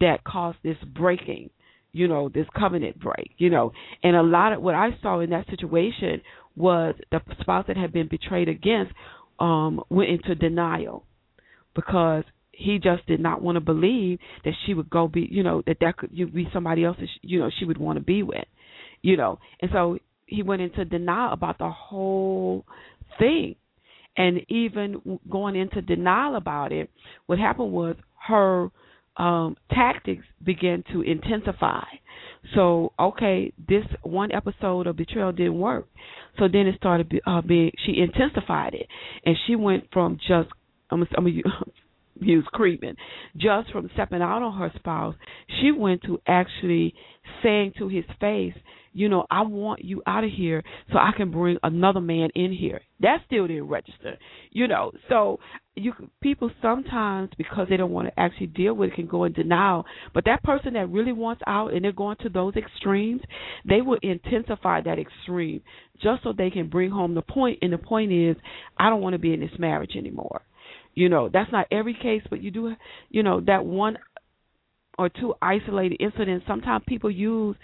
[0.01, 1.51] that caused this breaking
[1.97, 3.73] you know, this covenant break, you know.
[4.03, 6.21] And a lot of what I saw in that situation
[6.55, 8.93] was the spouse that had been betrayed against
[9.39, 11.05] um went into denial
[11.75, 15.63] because he just did not want to believe that she would go be, you know,
[15.67, 18.05] that that could you be somebody else that she, you know she would want to
[18.05, 18.45] be with,
[19.03, 19.39] you know.
[19.61, 22.65] And so he went into denial about the whole
[23.19, 23.57] thing.
[24.19, 26.91] And even going into denial about it,
[27.27, 28.71] what happened was her
[29.17, 31.85] um, tactics began to intensify.
[32.55, 35.89] So, okay, this one episode of betrayal didn't work.
[36.39, 38.87] So then it started uh, being, she intensified it.
[39.25, 40.51] And she went from just,
[40.91, 41.51] I'm going to
[42.21, 42.97] use creeping,
[43.37, 45.15] just from stepping out on her spouse,
[45.61, 46.95] she went to actually
[47.43, 48.55] saying to his face,
[48.97, 52.51] you know, I want you out of here so I can bring another man in
[52.51, 52.81] here.
[53.01, 54.17] That still didn't register,
[54.51, 54.91] you know.
[55.11, 55.39] So
[55.75, 59.35] you people sometimes because they don't want to actually deal with it can go in
[59.35, 59.85] denial.
[60.15, 63.21] But that person that really wants out and they're going to those extremes,
[63.69, 65.61] they will intensify that extreme
[66.03, 67.59] just so they can bring home the point.
[67.61, 68.37] And the point is,
[68.79, 70.41] I don't want to be in this marriage anymore.
[70.95, 72.75] You know, that's not every case, but you do,
[73.11, 73.99] you know, that one
[74.99, 76.45] or two isolated incidents.
[76.49, 77.57] Sometimes people use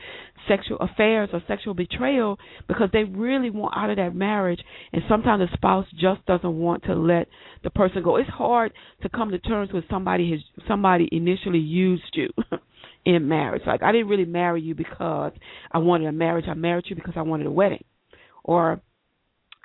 [0.48, 4.60] sexual affairs or sexual betrayal because they really want out of that marriage,
[4.92, 7.28] and sometimes the spouse just doesn't want to let
[7.64, 8.16] the person go.
[8.16, 12.28] It's hard to come to terms with somebody has somebody initially used you.
[13.04, 13.62] in marriage.
[13.66, 15.32] Like I didn't really marry you because
[15.72, 16.44] I wanted a marriage.
[16.48, 17.82] I married you because I wanted a wedding.
[18.44, 18.80] Or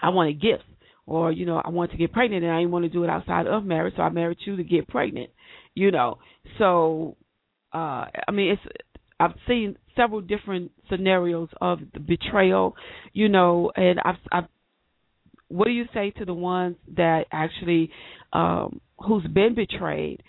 [0.02, 0.64] I wanted gifts.
[1.06, 3.10] Or, you know, I wanted to get pregnant and I didn't want to do it
[3.10, 5.30] outside of marriage, so I married you to get pregnant.
[5.74, 6.18] You know.
[6.58, 7.16] So
[7.74, 8.62] uh I mean it's
[9.20, 12.76] I've seen several different scenarios of betrayal,
[13.14, 14.46] you know, and I've I've
[15.50, 17.90] what do you say to the ones that actually
[18.34, 20.22] um who's been betrayed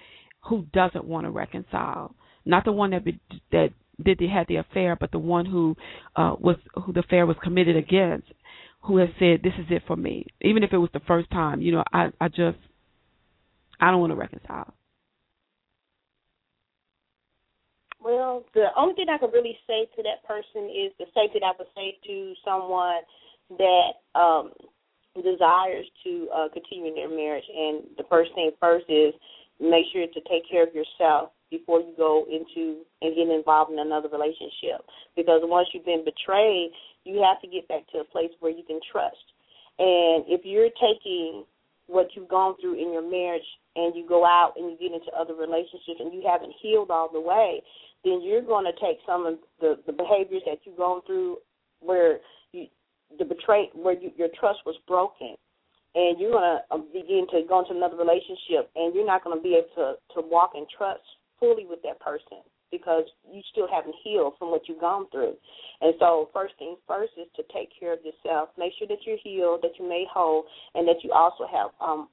[0.49, 2.15] who doesn't want to reconcile?
[2.45, 3.21] Not the one that be,
[3.53, 3.71] that
[4.03, 5.77] did the had the affair but the one who
[6.17, 8.29] uh was who the affair was committed against
[8.83, 10.25] who has said this is it for me.
[10.41, 12.59] Even if it was the first time you know i i just
[13.81, 14.73] i don't want to reconcile
[18.01, 21.43] Well, the only thing I could really say to that person is the same thing
[21.45, 23.03] I would say to someone
[23.59, 24.53] that um
[25.23, 29.15] desires to uh continue in their marriage and the first thing first is
[29.59, 33.79] make sure to take care of yourself before you go into and get involved in
[33.79, 34.85] another relationship.
[35.17, 36.71] Because once you've been betrayed,
[37.05, 39.17] you have to get back to a place where you can trust.
[39.79, 41.45] And if you're taking
[41.87, 45.11] what you've gone through in your marriage and you go out and you get into
[45.19, 47.63] other relationships and you haven't healed all the way,
[48.09, 51.39] then you're going to take some of the the behaviors that you've gone through
[51.81, 52.19] where
[52.53, 52.67] you
[53.19, 55.37] the betray where you, your trust was broken
[55.95, 59.37] and you're going to um, begin to go into another relationship and you're not going
[59.37, 61.05] to be able to to walk in trust
[61.41, 65.33] fully with that person because you still haven't healed from what you've gone through.
[65.81, 68.51] And so first things first is to take care of yourself.
[68.59, 70.45] Make sure that you're healed, that you're made whole,
[70.75, 72.09] and that you also have um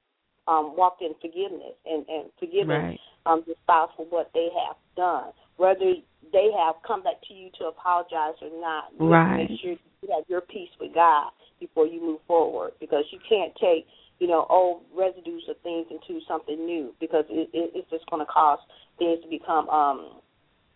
[0.47, 2.99] um walked in forgiveness and, and forgiven right.
[3.25, 5.93] um the spouse for what they have done whether
[6.31, 8.91] they have come back to you to apologize or not.
[8.99, 9.47] Right.
[9.49, 13.53] Make sure you have your peace with God before you move forward because you can't
[13.55, 13.87] take
[14.19, 18.25] you know old residues of things into something new because it, it, it's just going
[18.25, 18.59] to cause
[18.97, 20.21] things to become um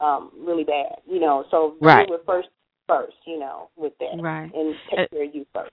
[0.02, 2.08] um really bad you know so right.
[2.08, 2.50] deal with first
[2.88, 5.72] first you know with that right and take care of you first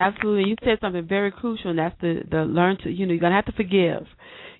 [0.00, 3.20] absolutely you said something very crucial and that's the the learn to you know you're
[3.20, 4.06] going to have to forgive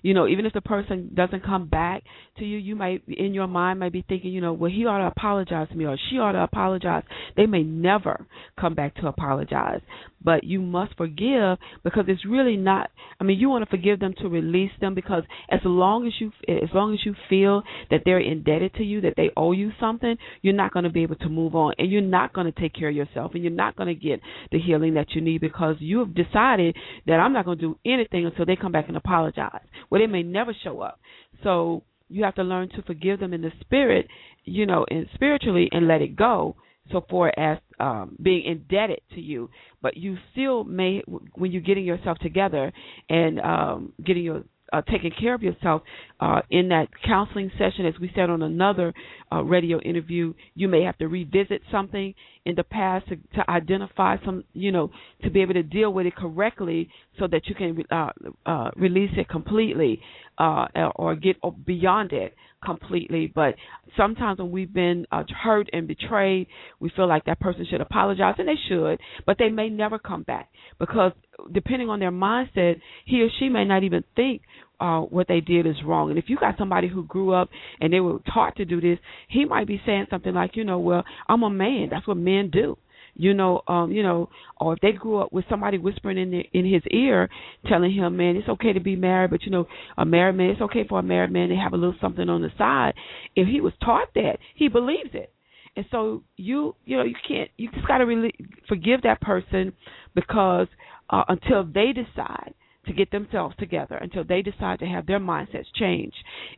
[0.01, 2.03] you know, even if the person doesn't come back
[2.37, 4.99] to you, you might in your mind might be thinking, you know, well he ought
[4.99, 7.03] to apologize to me or she ought to apologize.
[7.35, 8.25] They may never
[8.59, 9.81] come back to apologize.
[10.23, 14.13] But you must forgive because it's really not I mean, you want to forgive them
[14.19, 18.19] to release them because as long as you as long as you feel that they're
[18.19, 21.29] indebted to you, that they owe you something, you're not going to be able to
[21.29, 23.87] move on and you're not going to take care of yourself and you're not going
[23.87, 24.19] to get
[24.51, 26.75] the healing that you need because you have decided
[27.05, 30.07] that I'm not going to do anything until they come back and apologize well, they
[30.07, 30.99] may never show up.
[31.43, 34.07] So you have to learn to forgive them in the spirit,
[34.45, 36.55] you know, and spiritually, and let it go.
[36.91, 39.49] So far as um, being indebted to you,
[39.81, 41.01] but you still may,
[41.35, 42.71] when you're getting yourself together
[43.09, 45.81] and um, getting your uh, taking care of yourself
[46.19, 48.93] uh, in that counseling session, as we said on another
[49.31, 52.13] uh, radio interview, you may have to revisit something
[52.47, 54.89] in the past to, to identify some, you know,
[55.23, 58.11] to be able to deal with it correctly, so that you can uh,
[58.45, 59.99] uh, release it completely
[60.37, 62.33] uh, or get beyond it
[62.63, 63.31] completely.
[63.33, 63.55] But
[63.97, 66.47] sometimes when we've been uh, hurt and betrayed,
[66.79, 70.23] we feel like that person should apologize, and they should, but they may never come
[70.23, 71.11] back because
[71.51, 74.41] depending on their mindset, he or she may not even think
[74.79, 76.09] uh what they did is wrong.
[76.09, 77.49] And if you got somebody who grew up
[77.81, 80.79] and they were taught to do this, he might be saying something like, you know,
[80.79, 81.87] well, I'm a man.
[81.91, 82.77] That's what men do.
[83.19, 86.43] You know, um, you know, or if they grew up with somebody whispering in the,
[86.53, 87.29] in his ear,
[87.67, 89.65] telling him, "Man, it's okay to be married, but you know,
[89.97, 92.43] a married man, it's okay for a married man to have a little something on
[92.43, 92.93] the side."
[93.35, 95.33] If he was taught that, he believes it.
[95.75, 97.49] And so you, you know, you can't.
[97.57, 98.33] You just got to really
[98.67, 99.73] forgive that person
[100.13, 100.67] because
[101.09, 102.53] uh, until they decide
[102.87, 106.13] to get themselves together, until they decide to have their mindsets change,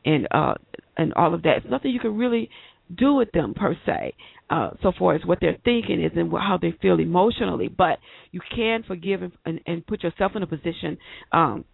[0.06, 0.54] and uh,
[0.98, 1.58] and all of that.
[1.58, 2.50] It's nothing you can really
[2.96, 4.14] do with them per se,
[4.50, 7.68] uh, so far as what they're thinking is and how they feel emotionally.
[7.68, 8.00] But
[8.32, 10.98] you can forgive and, and, and put yourself in a position
[11.32, 11.66] um,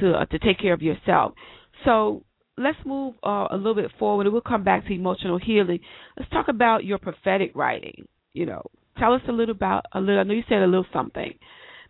[0.00, 1.32] to uh, to take care of yourself.
[1.84, 2.22] So
[2.56, 5.80] let's move uh, a little bit forward, and we'll come back to emotional healing.
[6.16, 8.06] Let's talk about your prophetic writing.
[8.32, 8.62] You know,
[8.98, 10.20] tell us a little about a little.
[10.20, 11.34] I know you said a little something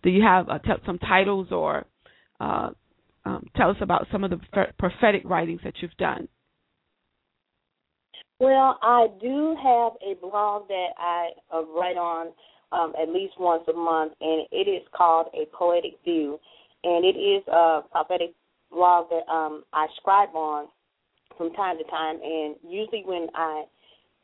[0.02, 1.86] do you have uh, some titles or
[2.40, 2.70] uh,
[3.24, 4.40] um, tell us about some of the
[4.78, 6.28] prophetic writings that you've done?
[8.40, 12.32] Well, I do have a blog that I uh, write on
[12.72, 16.40] um, at least once a month, and it is called A Poetic View.
[16.82, 18.34] And it is a prophetic
[18.72, 20.66] blog that um, I scribe on
[21.36, 22.16] from time to time.
[22.20, 23.64] And usually, when I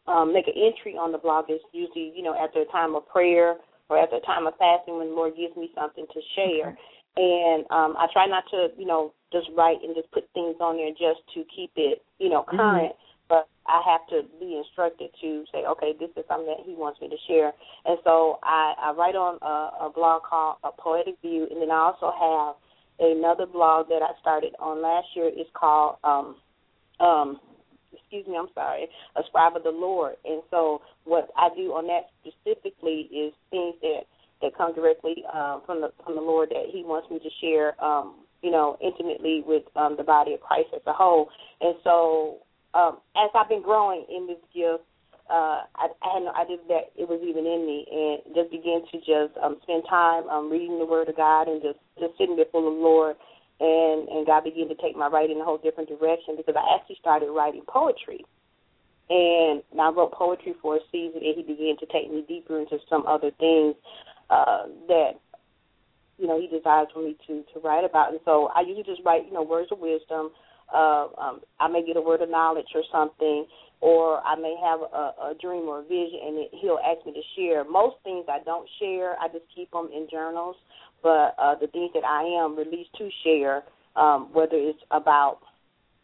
[0.08, 3.06] um, make an entry on the blog, it's usually, you know, after a time of
[3.08, 3.54] prayer
[3.88, 6.76] or at the time of fasting when the Lord gives me something to share.
[7.16, 10.76] And um I try not to, you know, just write and just put things on
[10.76, 12.56] there just to keep it, you know, mm-hmm.
[12.56, 12.92] current.
[12.92, 13.04] Mm-hmm.
[13.28, 16.98] But I have to be instructed to say, okay, this is something that He wants
[17.00, 17.52] me to share.
[17.84, 21.70] And so I, I write on a, a blog called A Poetic View, and then
[21.70, 22.56] I also have
[22.98, 25.30] another blog that I started on last year.
[25.30, 26.36] It's called um,
[27.00, 27.38] um,
[28.00, 30.16] excuse me, I'm sorry, a scribe of the Lord.
[30.24, 34.02] And so what I do on that specifically is things that
[34.40, 37.74] that come directly um, from the from the Lord that He wants me to share,
[37.82, 41.28] um, you know, intimately with um, the body of Christ as a whole.
[41.60, 42.38] And so
[42.74, 44.84] um, as I've been growing in this gift,
[45.28, 48.80] uh, I, I had no idea that it was even in me, and just began
[48.92, 52.36] to just um, spend time um, reading the Word of God and just just sitting
[52.36, 53.16] before the Lord
[53.60, 56.76] and and God began to take my writing in a whole different direction because I
[56.76, 58.24] actually started writing poetry.
[59.10, 62.78] And I wrote poetry for a season, and he began to take me deeper into
[62.90, 63.74] some other things
[64.28, 65.12] uh, that
[66.18, 68.10] you know he desires for me to to write about.
[68.10, 70.30] And so I usually just write, you know, words of wisdom.
[70.72, 73.46] Uh, um, I may get a word of knowledge or something,
[73.80, 77.12] or I may have a, a dream or a vision, and it, he'll ask me
[77.12, 77.64] to share.
[77.64, 80.56] Most things I don't share; I just keep them in journals
[81.02, 83.62] but uh, the things that I am released to share,
[83.96, 85.38] um, whether it's about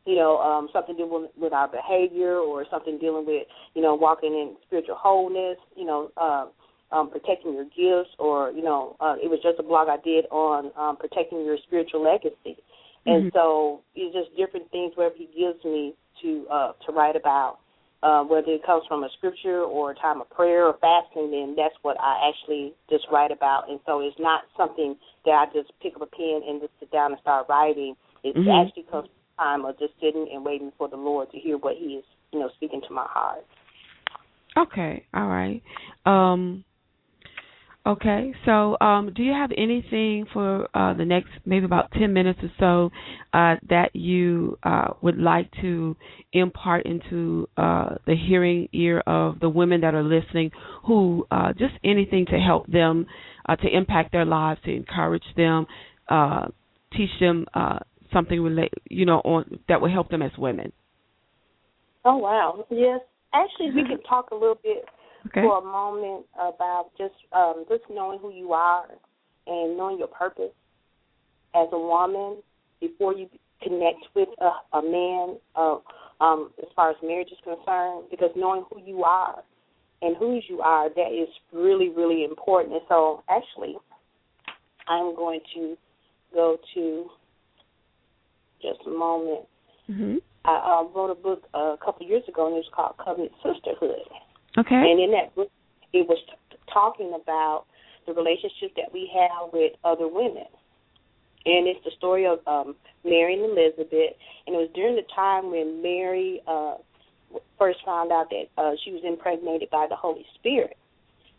[0.07, 4.33] you know um, something dealing with our behavior or something dealing with you know walking
[4.33, 6.11] in spiritual wholeness, you know.
[6.17, 6.47] Uh,
[6.93, 10.27] um, protecting your gifts, or you know, uh, it was just a blog I did
[10.31, 12.63] on um, protecting your spiritual legacy,
[13.07, 13.29] and mm-hmm.
[13.37, 17.59] so it's just different things wherever he gives me to uh, to write about
[18.05, 21.55] uh, whether it comes from a scripture or a time of prayer or fasting, then
[21.57, 23.71] that's what I actually just write about.
[23.71, 24.95] And so it's not something
[25.25, 27.97] that I just pick up a pen and just sit down and start writing.
[28.23, 28.51] It mm-hmm.
[28.51, 31.77] actually comes from time of just sitting and waiting for the Lord to hear what
[31.79, 33.47] He is, you know, speaking to my heart.
[34.57, 35.63] Okay, all right.
[36.05, 36.63] Um,
[37.87, 42.39] Okay, so um, do you have anything for uh, the next maybe about 10 minutes
[42.43, 42.91] or so
[43.39, 45.95] uh, that you uh, would like to
[46.33, 50.51] impart into uh, the hearing ear of the women that are listening
[50.87, 53.05] who uh, just anything to help them
[53.51, 55.67] uh, to impact their lives, to encourage them,
[56.97, 57.45] teach them
[58.15, 60.73] something relate, you know, on that will help them as women?
[62.07, 63.01] Oh wow, yes.
[63.35, 64.87] Actually, we could talk a little bit
[65.27, 65.43] okay.
[65.43, 68.87] for a moment about just um, just knowing who you are
[69.47, 70.53] and knowing your purpose
[71.55, 72.37] as a woman
[72.81, 73.29] before you
[73.63, 75.77] connect with a, a man uh,
[76.21, 79.43] um, as far as marriage is concerned because knowing who you are
[80.03, 83.75] and whose you are that is really really important and so actually
[84.89, 85.77] i'm going to
[86.33, 87.07] go to
[88.61, 89.47] just a moment
[89.91, 90.17] mm-hmm.
[90.45, 93.33] i uh, wrote a book uh, a couple years ago and it was called covenant
[93.43, 94.05] sisterhood
[94.59, 94.75] Okay.
[94.75, 95.51] And in that book,
[95.93, 97.65] it was t- talking about
[98.07, 100.47] the relationship that we have with other women.
[101.47, 102.75] And it's the story of um,
[103.05, 104.17] Mary and Elizabeth.
[104.47, 106.77] And it was during the time when Mary uh,
[107.59, 110.77] first found out that uh, she was impregnated by the Holy Spirit.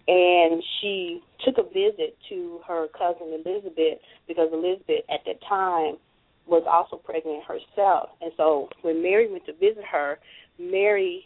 [0.07, 5.97] And she took a visit to her cousin Elizabeth because Elizabeth at that time
[6.45, 8.09] was also pregnant herself.
[8.21, 10.19] And so when Mary went to visit her,
[10.59, 11.25] Mary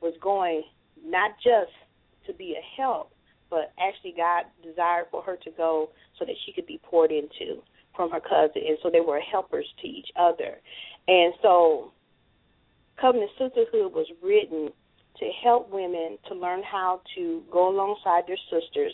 [0.00, 0.62] was going
[1.04, 1.72] not just
[2.26, 3.12] to be a help,
[3.50, 7.62] but actually God desired for her to go so that she could be poured into
[7.94, 8.62] from her cousin.
[8.66, 10.56] And so they were helpers to each other.
[11.06, 11.92] And so
[13.00, 14.70] Covenant Sisterhood was written
[15.18, 18.92] to help women to learn how to go alongside their sisters,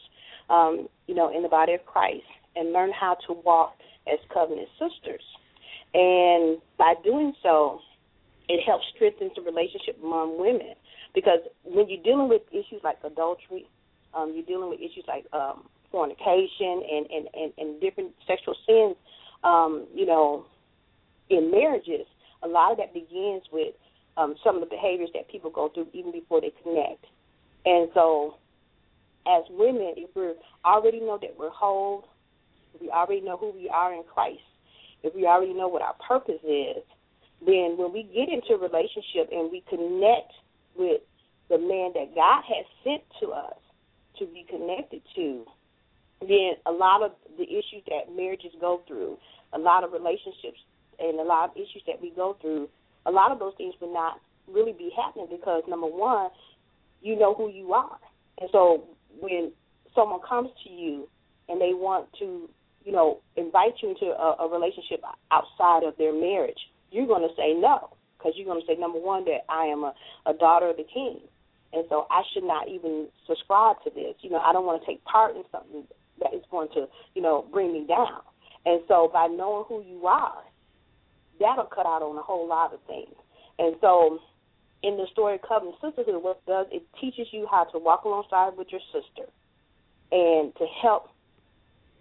[0.51, 2.25] um, you know, in the body of Christ
[2.57, 3.77] and learn how to walk
[4.11, 5.23] as covenant sisters.
[5.95, 7.81] And by doing so,
[8.49, 10.75] it helps strengthen the relationship among women
[11.15, 13.67] because when you're dealing with issues like adultery,
[14.15, 18.97] um, you're dealing with issues like um, fornication and, and, and, and different sexual sins,
[19.45, 20.47] um, you know,
[21.29, 22.07] in marriages,
[22.43, 23.75] a lot of that begins with
[24.17, 27.05] um, some of the behaviors that people go through even before they connect.
[27.65, 28.37] And so,
[29.27, 30.33] as women, if we
[30.65, 32.09] already know that we're whole,
[32.81, 34.41] we already know who we are in Christ,
[35.03, 36.83] if we already know what our purpose is,
[37.45, 40.33] then when we get into a relationship and we connect
[40.81, 41.03] with
[41.51, 43.61] the man that God has sent to us
[44.19, 45.45] to be connected to,
[46.21, 49.19] then a lot of the issues that marriages go through,
[49.53, 50.59] a lot of relationships
[50.99, 52.69] and a lot of issues that we go through,
[53.07, 56.31] a lot of those things would not really be happening because number one,
[57.03, 57.99] you know who you are.
[58.41, 58.85] And so
[59.21, 59.53] when
[59.95, 61.09] someone comes to you
[61.49, 62.49] and they want to,
[62.85, 66.59] you know, invite you into a, a relationship outside of their marriage,
[66.91, 69.85] you're going to say no because you're going to say number one that I am
[69.85, 69.95] a,
[70.27, 71.21] a daughter of the King,
[71.73, 74.15] and so I should not even subscribe to this.
[74.21, 75.85] You know, I don't want to take part in something
[76.21, 78.21] that is going to, you know, bring me down.
[78.67, 80.43] And so by knowing who you are,
[81.39, 83.15] that'll cut out on a whole lot of things.
[83.59, 84.19] And so
[84.83, 88.05] in the story of Covenant Sisterhood, what it does, it teaches you how to walk
[88.05, 89.31] alongside with your sister
[90.13, 91.09] and to help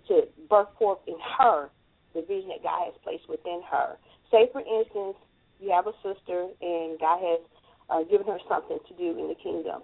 [0.07, 1.69] to birth forth in her
[2.13, 3.97] the vision that God has placed within her.
[4.31, 5.15] Say, for instance,
[5.59, 7.39] you have a sister, and God has
[7.89, 9.81] uh, given her something to do in the kingdom.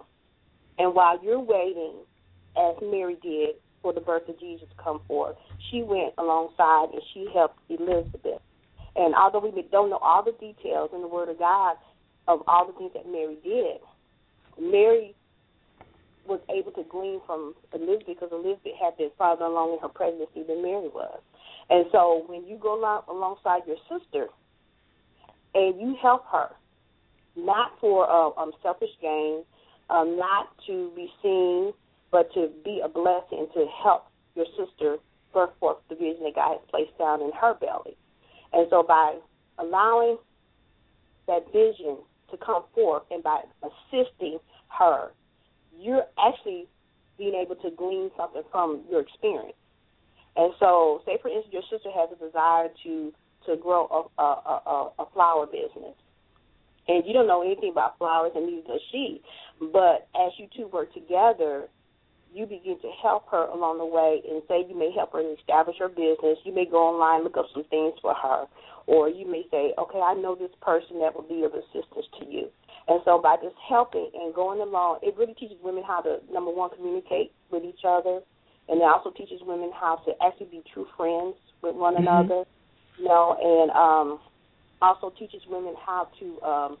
[0.78, 1.94] And while you're waiting,
[2.56, 5.36] as Mary did, for the birth of Jesus to come forth,
[5.70, 8.42] she went alongside and she helped Elizabeth.
[8.96, 11.76] And although we don't know all the details in the Word of God
[12.26, 13.78] of all the things that Mary did,
[14.58, 15.14] Mary
[16.26, 20.42] was able to glean from Elizabeth because Elizabeth had been farther along in her pregnancy
[20.42, 21.20] than Mary was.
[21.70, 24.26] And so when you go along, alongside your sister,
[25.54, 26.48] and you help her,
[27.36, 29.42] not for uh, um, selfish gain,
[29.90, 31.72] um, not to be seen,
[32.10, 34.96] but to be a blessing to help your sister
[35.32, 37.96] birth forth the vision that God has placed down in her belly.
[38.52, 39.16] And so by
[39.58, 40.18] allowing
[41.26, 41.98] that vision
[42.30, 44.38] to come forth and by assisting
[44.68, 45.10] her,
[45.78, 46.66] you're actually
[47.18, 49.56] being able to glean something from your experience.
[50.36, 53.12] And so, say for instance, your sister has a desire to
[53.46, 55.94] to grow a, a, a, a flower business.
[56.88, 59.20] And you don't know anything about flowers, and neither does she.
[59.58, 61.66] But as you two work together,
[62.32, 65.76] you begin to help her along the way and say you may help her establish
[65.78, 66.38] her business.
[66.44, 68.44] You may go online, look up some things for her.
[68.86, 72.26] Or you may say, okay, I know this person that will be of assistance to
[72.28, 72.48] you.
[72.86, 76.52] And so by just helping and going along, it really teaches women how to, number
[76.52, 78.20] one, communicate with each other.
[78.68, 82.06] And it also teaches women how to actually be true friends with one mm-hmm.
[82.06, 82.44] another
[82.98, 84.20] you know, and um,
[84.80, 86.78] also teaches women how to um,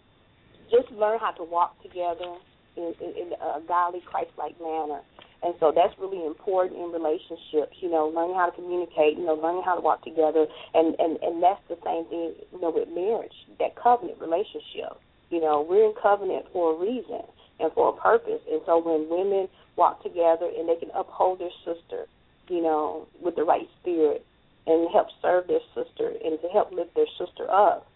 [0.70, 2.36] just learn how to walk together
[2.76, 5.00] in, in, in a godly, Christ-like manner.
[5.42, 9.34] And so that's really important in relationships, you know, learning how to communicate, you know,
[9.34, 12.88] learning how to walk together and, and, and that's the same thing, you know, with
[12.88, 14.96] marriage, that covenant relationship.
[15.30, 17.20] You know, we're in covenant for a reason
[17.60, 18.40] and for a purpose.
[18.50, 22.06] And so when women walk together and they can uphold their sister,
[22.48, 24.24] you know, with the right spirit
[24.66, 27.86] and help serve their sister and to help lift their sister up,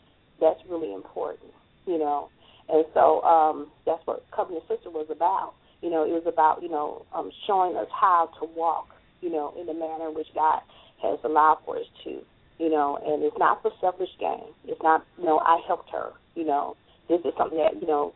[0.41, 1.51] that's really important,
[1.87, 2.29] you know.
[2.68, 5.55] And so um, that's what Covenant Sister was about.
[5.83, 8.89] You know, it was about, you know, um, showing us how to walk,
[9.21, 10.61] you know, in the manner in which God
[11.03, 12.21] has allowed for us to,
[12.59, 14.53] you know, and it's not for selfish gain.
[14.66, 16.77] It's not, you know, I helped her, you know.
[17.09, 18.14] This is something that, you know,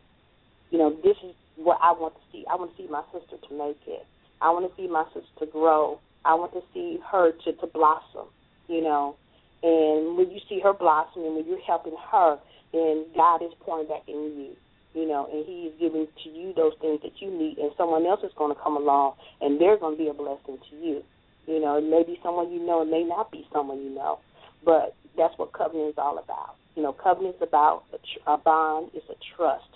[0.69, 2.45] you know, this is what I want to see.
[2.49, 4.05] I want to see my sister to make it.
[4.41, 5.99] I want to see my sister to grow.
[6.23, 8.27] I want to see her to, to blossom,
[8.67, 9.15] you know.
[9.63, 12.37] And when you see her blossoming, when you're helping her,
[12.71, 14.51] then God is pouring back in you,
[14.93, 18.05] you know, and He is giving to you those things that you need, and someone
[18.05, 21.03] else is going to come along, and they're going to be a blessing to you.
[21.47, 24.19] You know, it may be someone you know, it may not be someone you know,
[24.63, 26.55] but that's what covenant is all about.
[26.75, 29.69] You know, covenant is about a, tr- a bond, it's a trust,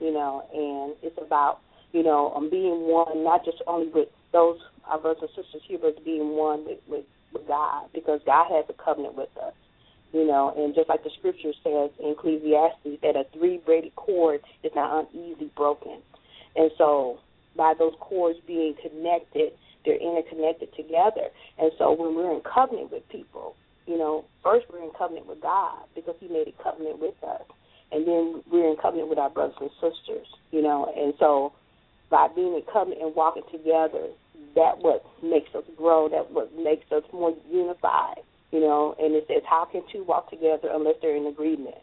[0.00, 1.60] you know, and it's about,
[1.92, 5.78] you know, um, being one, not just only with those our brothers and sisters here,
[5.80, 9.54] but being one with, with, with God, because God has a covenant with us
[10.12, 14.40] you know, and just like the scripture says in Ecclesiastes, that a three braided cord
[14.64, 15.98] is not uneasily broken.
[16.56, 17.18] And so
[17.56, 19.52] by those cords being connected,
[19.84, 21.30] they're interconnected together.
[21.58, 23.54] And so when we're in covenant with people,
[23.86, 27.42] you know, first we're in covenant with God because He made a covenant with us.
[27.92, 30.92] And then we're in covenant with our brothers and sisters, you know.
[30.96, 31.52] And so
[32.10, 34.08] by being in covenant and walking together,
[34.54, 39.24] that what makes us grow, that what makes us more unified you know, and it
[39.28, 41.78] says, how can two walk together unless they're in agreement?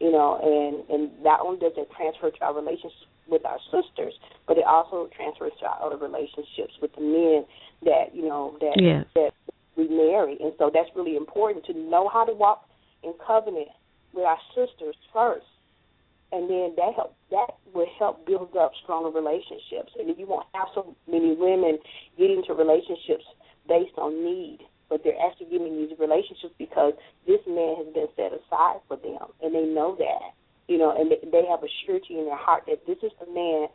[0.00, 4.14] You know, and and not only does it transfer to our relationships with our sisters,
[4.46, 7.44] but it also transfers to our other relationships with the men
[7.84, 9.04] that you know that yes.
[9.14, 9.32] that
[9.76, 12.64] we marry, and so that's really important to know how to walk
[13.02, 13.68] in covenant
[14.14, 15.46] with our sisters first,
[16.32, 20.46] and then that help that will help build up stronger relationships, and if you won't
[20.54, 21.78] have so many women
[22.18, 23.24] get into relationships
[23.68, 24.60] based on need
[24.90, 26.92] but they're actually getting these relationships because
[27.26, 30.34] this man has been set aside for them, and they know that,
[30.66, 33.68] you know, and they have a surety in their heart that this is the man,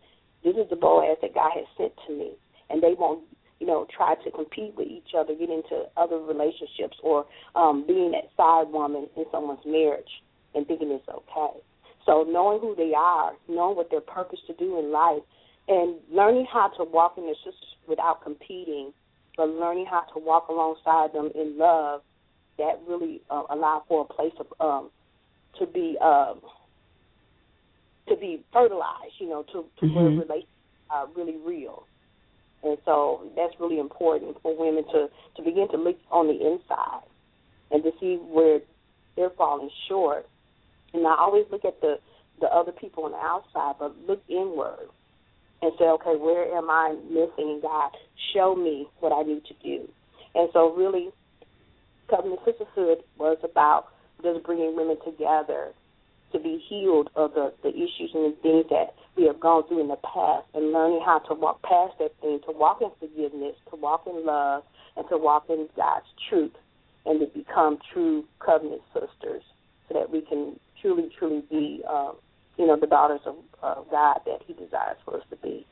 [0.43, 2.33] this is the Boaz that God has sent to me,
[2.69, 3.23] and they won't,
[3.59, 7.25] you know, try to compete with each other, get into other relationships, or
[7.55, 10.21] um, being that side woman in someone's marriage
[10.53, 11.57] and thinking it's okay.
[12.05, 15.23] So knowing who they are, knowing what their purpose to do in life,
[15.67, 18.93] and learning how to walk in their sisters without competing
[19.37, 22.01] but learning how to walk alongside them in love,
[22.57, 24.89] that really uh, allow for a place of um,
[25.59, 26.39] to be um,
[28.07, 29.95] to be fertilized, you know, to, to mm-hmm.
[29.95, 30.47] where relationships
[30.89, 31.83] are really real.
[32.63, 37.03] And so that's really important for women to to begin to look on the inside
[37.71, 38.59] and to see where
[39.15, 40.27] they're falling short.
[40.95, 41.99] And not always look at the
[42.39, 44.87] the other people on the outside, but look inward
[45.61, 47.59] and say, okay, where am I missing?
[47.61, 47.91] God,
[48.33, 49.89] show me what I need to do.
[50.35, 51.09] And so, really,
[52.09, 53.87] covenant sisterhood was about
[54.23, 55.71] just bringing women together
[56.31, 59.81] to be healed of the, the issues and the things that we have gone through
[59.81, 63.55] in the past and learning how to walk past that thing, to walk in forgiveness,
[63.69, 64.63] to walk in love,
[64.95, 66.55] and to walk in God's truth
[67.05, 69.43] and to become true covenant sisters
[69.87, 72.13] so that we can truly, truly be um,
[72.57, 75.65] you know, the daughters of uh, God that He desires for us to be.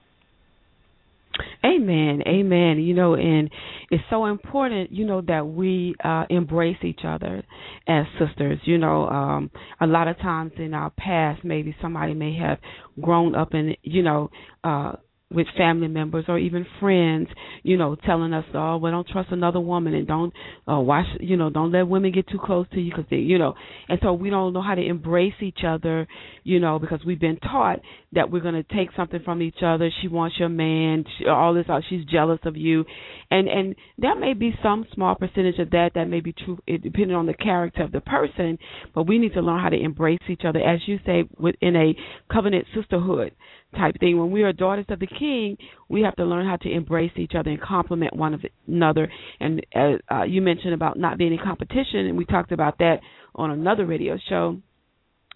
[1.66, 2.22] Amen.
[2.28, 2.80] Amen.
[2.80, 3.49] You know, and
[3.89, 7.41] it's so important, you know, that we uh embrace each other
[7.88, 8.59] as sisters.
[8.66, 9.49] You know, um
[9.82, 12.59] a lot of times in our past maybe somebody may have
[13.01, 14.30] grown up in, you know,
[14.64, 14.93] uh
[15.34, 17.27] with family members or even friends,
[17.63, 20.34] you know, telling us, "Oh, well, don't trust another woman and don't
[20.69, 23.38] uh, watch, you know, don't let women get too close to you because they, you
[23.38, 23.55] know."
[23.89, 26.07] And so we don't know how to embrace each other,
[26.43, 27.79] you know, because we've been taught
[28.13, 29.89] that we're going to take something from each other.
[30.01, 32.86] She wants your man, she, all this, she's jealous of you,
[33.31, 37.15] and and there may be some small percentage of that that may be true, depending
[37.15, 38.57] on the character of the person.
[38.93, 41.95] But we need to learn how to embrace each other, as you say, within a
[42.31, 43.34] covenant sisterhood
[43.74, 44.19] type thing.
[44.19, 45.57] When we are daughters of the King,
[45.89, 49.11] we have to learn how to embrace each other and complement one another.
[49.39, 52.97] And uh, uh, you mentioned about not being in competition, and we talked about that
[53.36, 54.57] on another radio show.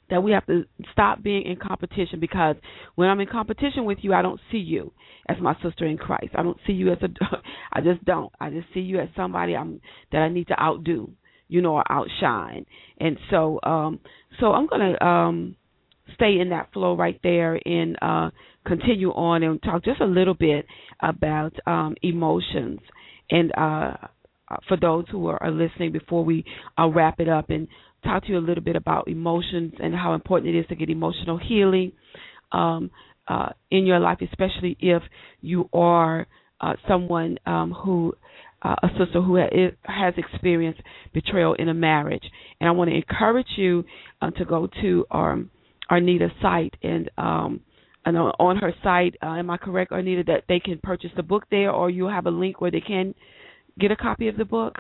[0.10, 0.64] That we have to
[0.94, 2.56] stop being in competition because
[2.96, 4.94] when I'm in competition with you, I don't see you
[5.28, 6.30] as my sister in Christ.
[6.34, 7.10] I don't see you as a,
[7.74, 8.32] I just don't.
[8.40, 9.82] I just see you as somebody I'm
[10.14, 11.12] that I need to outdo,
[11.50, 12.66] you know, or outshine.
[13.02, 14.00] And so, um,
[14.40, 15.56] so I'm gonna um
[16.16, 18.30] stay in that flow right there and uh,
[18.66, 20.66] continue on and talk just a little bit
[21.02, 22.80] about um, emotions
[23.30, 23.94] and uh,
[24.68, 26.46] for those who are, listening before we
[26.80, 27.68] uh, wrap it up and
[28.04, 30.90] talk to you a little bit about emotions and how important it is to get
[30.90, 31.92] emotional healing
[32.52, 32.90] um,
[33.28, 35.02] uh, in your life, especially if
[35.42, 36.28] you are
[36.62, 38.14] uh, someone um, who
[38.64, 40.82] uh, a sister who has experienced
[41.14, 42.24] betrayal in a marriage.
[42.60, 43.84] And I want to encourage you
[44.22, 45.52] uh, to go to um,
[45.90, 47.62] Arnita's site and um,
[48.06, 51.44] and on her site, uh, am I correct, Arnita, that they can purchase the book
[51.52, 53.14] there, or you have a link where they can
[53.78, 54.76] get a copy of the book?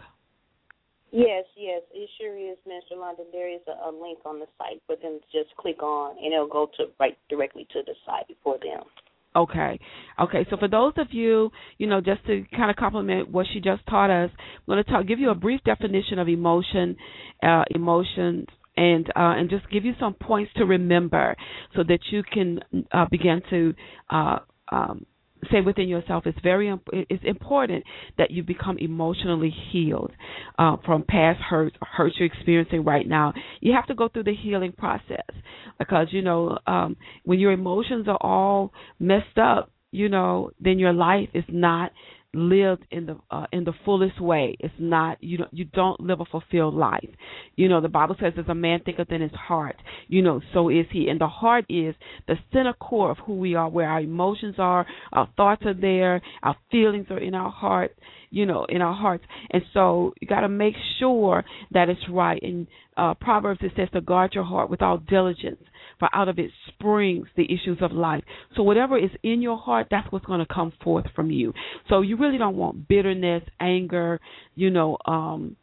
[1.12, 2.98] Yes, yes, it sure is, Mr.
[2.98, 3.26] London.
[3.34, 6.34] There is a, a link on the site for them to just click on, and
[6.34, 8.84] it'll go to right directly to the site for them.
[9.36, 9.80] Okay.
[10.20, 10.48] Okay.
[10.50, 13.86] So for those of you, you know, just to kind of complement what she just
[13.88, 16.96] taught us, I'm going to talk, give you a brief definition of emotion,
[17.44, 18.48] uh, emotions,
[18.78, 21.36] and uh, and just give you some points to remember
[21.76, 22.60] so that you can
[22.92, 23.74] uh, begin to
[24.10, 24.38] uh,
[24.72, 25.06] um,
[25.52, 27.84] say within yourself it's very it's important
[28.18, 30.12] that you become emotionally healed
[30.58, 33.34] uh, from past hurts hurts you're experiencing right now.
[33.60, 35.26] You have to go through the healing process
[35.80, 40.94] because you know um when your emotions are all messed up you know then your
[40.94, 41.92] life is not
[42.34, 44.56] lived in the uh, in the fullest way.
[44.60, 47.10] It's not you don't you don't live a fulfilled life.
[47.56, 49.76] You know the Bible says, "As a man thinketh in his heart,
[50.08, 51.96] you know so is he." And the heart is
[52.28, 56.22] the center core of who we are, where our emotions are, our thoughts are there,
[56.44, 57.96] our feelings are in our heart,
[58.30, 59.24] you know, in our hearts.
[59.52, 62.42] And so you got to make sure that it's right.
[62.42, 65.62] In uh, Proverbs it says to guard your heart with all diligence
[66.00, 68.24] for out of it springs the issues of life.
[68.56, 71.54] So whatever is in your heart, that's what's going to come forth from you.
[71.90, 74.20] So you really don't want bitterness, anger,
[74.56, 75.56] you know, um,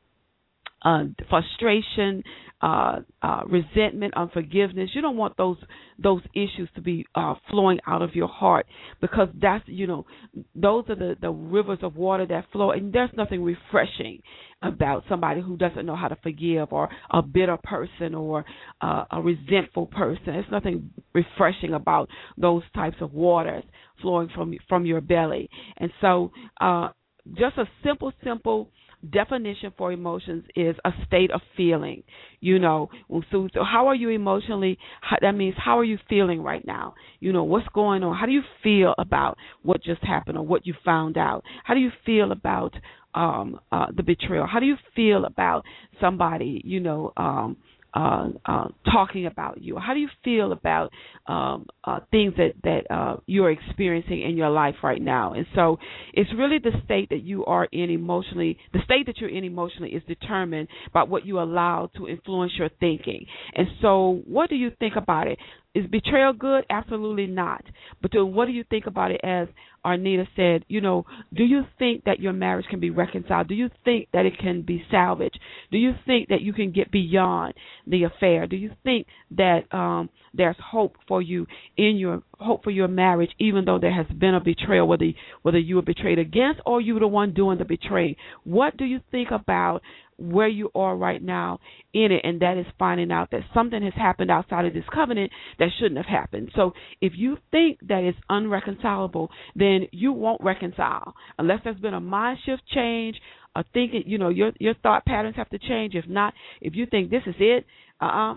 [0.85, 2.23] uh, frustration,
[2.61, 4.91] uh, uh, resentment, unforgiveness.
[4.95, 5.57] You don't want those
[5.99, 8.67] those issues to be uh, flowing out of your heart
[9.01, 10.07] because that's you know
[10.55, 14.21] those are the the rivers of water that flow, and there's nothing refreshing
[14.63, 18.45] about somebody who doesn't know how to forgive or a bitter person or
[18.81, 20.23] uh, a resentful person.
[20.27, 22.09] There's nothing refreshing about
[22.39, 23.65] those types of waters
[24.01, 26.31] flowing from from your belly, and so
[26.61, 26.89] uh,
[27.33, 28.71] just a simple, simple
[29.11, 32.03] definition for emotions is a state of feeling.
[32.41, 32.91] You know,
[33.31, 34.79] so, so how are you emotionally?
[35.01, 36.95] How, that means how are you feeling right now?
[37.21, 38.17] You know, what's going on?
[38.17, 41.43] How do you feel about what just happened or what you found out?
[41.65, 42.75] How do you feel about
[43.15, 44.47] um uh the betrayal?
[44.47, 45.65] How do you feel about
[46.01, 47.57] somebody, you know, um
[47.95, 49.79] uh, uh, talking about you?
[49.79, 50.91] How do you feel about
[51.27, 55.33] um, uh, things that that uh, you're experiencing in your life right now?
[55.33, 55.79] And so,
[56.13, 58.59] it's really the state that you are in emotionally.
[58.73, 62.71] The state that you're in emotionally is determined by what you allow to influence your
[62.81, 63.27] thinking.
[63.55, 65.39] And so, what do you think about it?
[65.75, 66.65] Is betrayal good?
[66.71, 67.65] Absolutely not.
[68.01, 69.49] But then what do you think about it as
[69.85, 71.05] Arnita said, you know,
[71.35, 73.49] do you think that your marriage can be reconciled?
[73.49, 75.39] Do you think that it can be salvaged?
[75.71, 77.55] Do you think that you can get beyond
[77.87, 78.47] the affair?
[78.47, 81.47] Do you think that um there's hope for you
[81.77, 85.07] in your hope for your marriage even though there has been a betrayal whether
[85.43, 88.17] whether you were betrayed against or you were the one doing the betraying?
[88.45, 89.83] What do you think about
[90.19, 91.59] where you are right now
[91.93, 95.31] in it, and that is finding out that something has happened outside of this covenant
[95.59, 96.51] that shouldn't have happened.
[96.55, 102.01] So if you think that it's unreconcilable, then you won't reconcile unless there's been a
[102.01, 103.17] mind shift change.
[103.57, 105.95] A thinking, you know, your your thought patterns have to change.
[105.95, 107.65] If not, if you think this is it,
[108.01, 108.37] uh, uh-uh,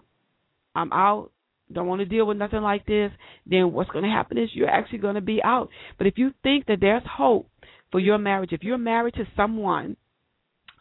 [0.76, 1.32] I'm out
[1.72, 3.12] don't want to deal with nothing like this,
[3.46, 5.70] then what's going to happen is you're actually going to be out.
[5.98, 7.50] But if you think that there's hope
[7.92, 9.98] for your marriage, if you're married to someone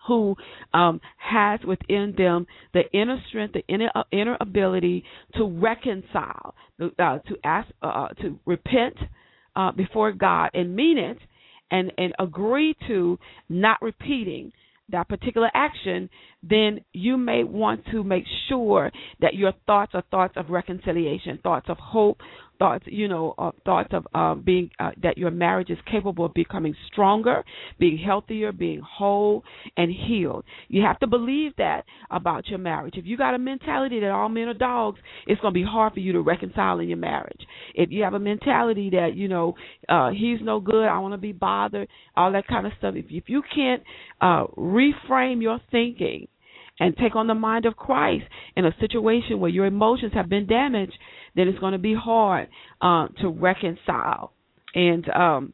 [0.06, 0.34] who
[0.74, 5.04] um, has within them the inner strength, the inner uh, inner ability
[5.34, 8.96] to reconcile, uh, to ask, uh, uh, to repent
[9.54, 11.18] uh, before God and mean it,
[11.70, 14.52] and and agree to not repeating
[14.88, 16.08] that particular action,
[16.48, 18.90] then you may want to make sure
[19.20, 22.18] that your thoughts are thoughts of reconciliation, thoughts of hope,
[22.58, 26.34] thoughts, you know, uh, thoughts of uh, being uh, that your marriage is capable of
[26.34, 27.44] becoming stronger,
[27.78, 29.44] being healthier, being whole
[29.76, 30.44] and healed.
[30.68, 32.94] You have to believe that about your marriage.
[32.96, 35.94] If you got a mentality that all men are dogs, it's going to be hard
[35.94, 37.40] for you to reconcile in your marriage.
[37.74, 39.54] If you have a mentality that you know
[39.88, 42.94] uh, he's no good, I want to be bothered, all that kind of stuff.
[42.96, 43.82] If if you can't
[44.20, 46.28] uh, reframe your thinking
[46.78, 48.24] and take on the mind of Christ
[48.56, 50.92] in a situation where your emotions have been damaged,
[51.34, 52.48] then it's going to be hard
[52.80, 54.32] uh, to reconcile.
[54.74, 55.52] And um,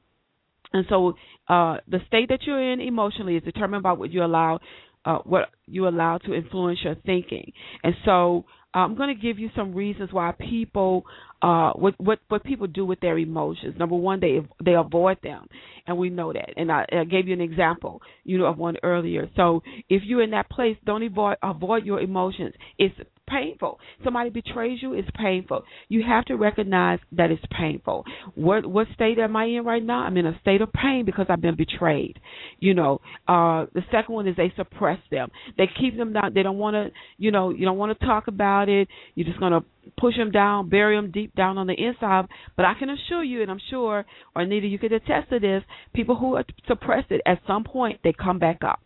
[0.72, 1.14] and so
[1.48, 4.58] uh, the state that you're in emotionally is determined by what you allow
[5.04, 7.52] uh, what you allow to influence your thinking.
[7.82, 8.44] And so
[8.74, 11.04] I'm going to give you some reasons why people
[11.42, 13.74] uh what what what people do with their emotions.
[13.78, 15.46] Number one, they they avoid them,
[15.86, 16.50] and we know that.
[16.56, 19.28] And I, I gave you an example, you know, of one earlier.
[19.36, 22.54] So if you're in that place, don't avoid avoid your emotions.
[22.78, 22.94] It's
[23.28, 23.78] painful.
[24.04, 25.64] Somebody betrays you, it's painful.
[25.88, 28.04] You have to recognize that it's painful.
[28.34, 30.00] What what state am I in right now?
[30.00, 32.18] I'm in a state of pain because I've been betrayed.
[32.58, 35.30] You know, uh the second one is they suppress them.
[35.56, 36.34] They keep them down.
[36.34, 38.88] They don't want to, you know, you don't want to talk about it.
[39.14, 39.64] You're just going to
[39.98, 42.26] push them down, bury them deep down on the inside.
[42.56, 44.04] But I can assure you, and I'm sure,
[44.34, 45.62] or Arnita, you could attest to this,
[45.94, 48.80] people who are suppressed it, at some point, they come back up.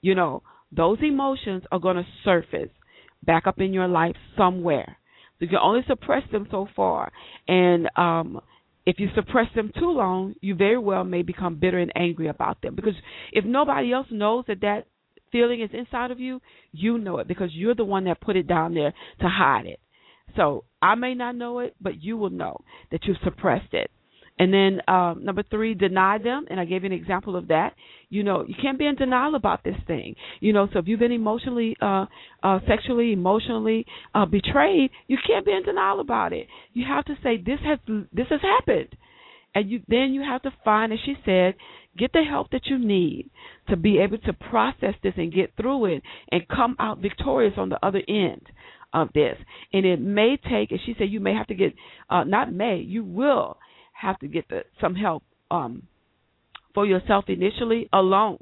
[0.00, 2.70] You know, those emotions are going to surface
[3.22, 4.98] back up in your life somewhere.
[5.38, 7.12] So you can only suppress them so far.
[7.48, 8.40] And um
[8.86, 12.60] if you suppress them too long, you very well may become bitter and angry about
[12.60, 12.74] them.
[12.74, 12.92] Because
[13.32, 14.86] if nobody else knows that that
[15.32, 16.40] feeling is inside of you,
[16.72, 19.80] you know it because you're the one that put it down there to hide it.
[20.36, 22.58] So I may not know it, but you will know
[22.90, 23.90] that you've suppressed it.
[24.38, 26.46] And then um, number three, deny them.
[26.50, 27.74] And I gave you an example of that.
[28.08, 30.16] You know, you can't be in denial about this thing.
[30.40, 32.06] You know, so if you've been emotionally, uh,
[32.42, 36.48] uh, sexually, emotionally uh, betrayed, you can't be in denial about it.
[36.72, 37.78] You have to say this has
[38.12, 38.88] this has happened,
[39.54, 41.54] and you then you have to find, as she said,
[41.96, 43.30] get the help that you need
[43.68, 46.02] to be able to process this and get through it
[46.32, 48.42] and come out victorious on the other end
[48.94, 49.36] of this.
[49.72, 51.74] And it may take, as she said, you may have to get,
[52.08, 53.58] uh, not may, you will
[53.92, 55.82] have to get the, some help um,
[56.72, 58.38] for yourself initially alone.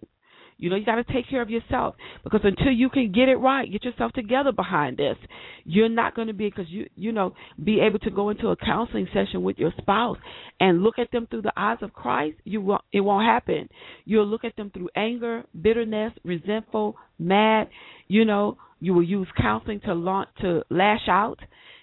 [0.58, 3.34] You know, you got to take care of yourself because until you can get it
[3.34, 5.16] right, get yourself together behind this,
[5.64, 7.34] you're not going to be because you you know
[7.64, 10.18] be able to go into a counseling session with your spouse
[10.60, 12.36] and look at them through the eyes of Christ.
[12.44, 13.68] You won't, it won't happen.
[14.04, 17.68] You'll look at them through anger, bitterness, resentful, mad.
[18.06, 21.38] You know, you will use counseling to launch to lash out.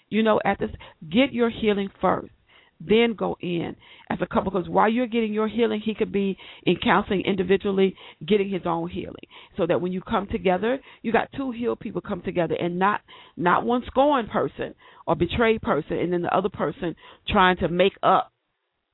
[0.10, 0.70] You know, at this,
[1.10, 2.32] get your healing first
[2.80, 3.76] then go in
[4.10, 7.94] as a couple because while you're getting your healing he could be in counseling individually
[8.26, 9.16] getting his own healing.
[9.58, 13.02] So that when you come together you got two healed people come together and not
[13.36, 14.76] not one scorned person
[15.06, 16.96] or betrayed person and then the other person
[17.28, 18.32] trying to make up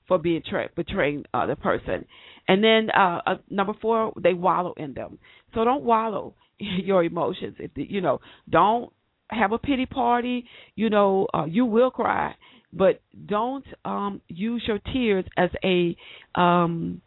[0.07, 2.05] for being tra- betraying uh, the person.
[2.47, 5.19] And then uh, uh number four they wallow in them.
[5.53, 6.33] So don't wallow
[6.83, 8.91] your emotions if the, you know don't
[9.29, 10.45] have a pity party
[10.75, 12.33] you know uh, you will cry
[12.75, 15.95] but don't um, use your tears as a
[16.39, 17.01] um,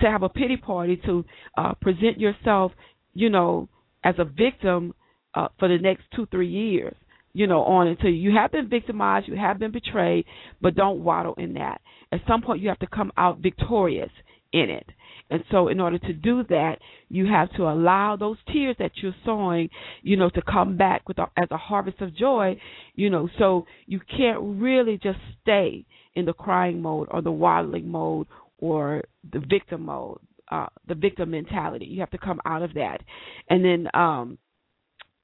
[0.00, 1.24] to have a pity party to
[1.56, 2.72] uh, present yourself,
[3.12, 3.68] you know,
[4.02, 4.94] as a victim
[5.34, 6.94] uh, for the next two three years,
[7.32, 10.24] you know, on until you have been victimized, you have been betrayed,
[10.60, 11.80] but don't waddle in that.
[12.10, 14.10] At some point, you have to come out victorious
[14.52, 14.86] in it.
[15.30, 16.76] And so, in order to do that,
[17.08, 19.70] you have to allow those tears that you're sowing,
[20.02, 22.60] you know, to come back with a, as a harvest of joy,
[22.94, 23.28] you know.
[23.38, 28.26] So you can't really just stay in the crying mode or the waddling mode
[28.58, 29.02] or
[29.32, 30.18] the victim mode,
[30.50, 31.86] uh, the victim mentality.
[31.86, 33.00] You have to come out of that,
[33.48, 34.38] and then um,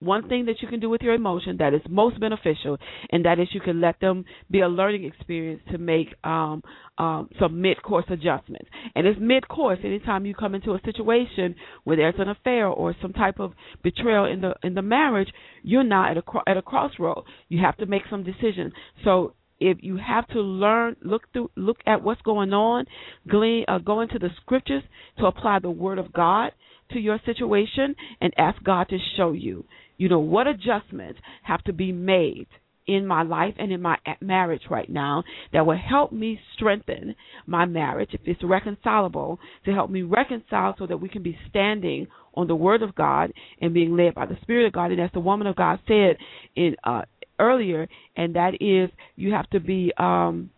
[0.00, 2.78] one thing that you can do with your emotion that is most beneficial,
[3.10, 6.62] and that is you can let them be a learning experience to make um,
[6.98, 8.68] um, some mid-course adjustments.
[8.94, 13.12] And it's mid-course anytime you come into a situation where there's an affair or some
[13.12, 15.28] type of betrayal in the in the marriage,
[15.62, 17.24] you're now at a at a crossroad.
[17.48, 18.72] You have to make some decisions.
[19.04, 22.86] So if you have to learn, look through, look at what's going on,
[23.28, 24.82] glean, uh, go into the scriptures
[25.18, 26.52] to apply the word of God
[26.92, 29.64] to your situation, and ask God to show you
[30.00, 32.46] you know, what adjustments have to be made
[32.86, 35.22] in my life and in my marriage right now
[35.52, 37.14] that will help me strengthen
[37.46, 42.06] my marriage if it's reconcilable to help me reconcile so that we can be standing
[42.34, 43.30] on the word of God
[43.60, 44.90] and being led by the spirit of God.
[44.90, 46.16] And as the woman of God said
[46.56, 47.02] in uh
[47.38, 47.86] earlier
[48.16, 50.48] and that is you have to be um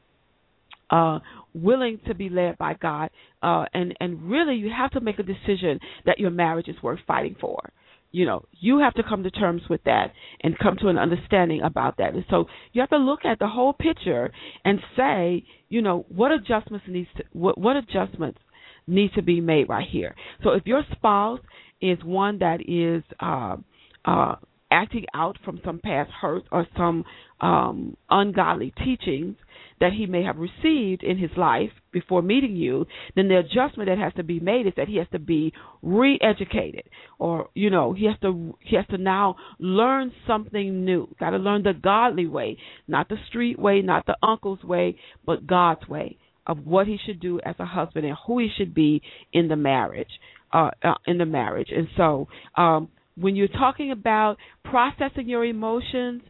[0.91, 1.19] uh
[1.53, 3.11] willing to be led by God
[3.43, 7.01] uh and and really you have to make a decision that your marriage is worth
[7.09, 7.73] fighting for
[8.13, 11.63] you know you have to come to terms with that and come to an understanding
[11.63, 12.15] about that.
[12.15, 14.31] And so you have to look at the whole picture
[14.65, 18.39] and say you know what adjustments needs to what what adjustments
[18.87, 20.15] need to be made right here.
[20.43, 21.41] So if your spouse
[21.81, 23.57] is one that is uh
[24.05, 24.37] uh
[24.73, 27.05] acting out from some past hurt or some
[27.41, 29.37] um ungodly teachings
[29.83, 33.99] that he may have received in his life before meeting you, then the adjustment that
[33.99, 35.53] has to be made is that he has to be
[35.83, 36.85] re-educated,
[37.19, 41.09] or you know, he has to he has to now learn something new.
[41.19, 44.97] Got to learn the godly way, not the street way, not the uncle's way,
[45.27, 46.17] but God's way
[46.47, 49.03] of what he should do as a husband and who he should be
[49.33, 50.21] in the marriage,
[50.53, 51.69] uh, uh in the marriage.
[51.77, 56.23] And so, um, when you're talking about processing your emotions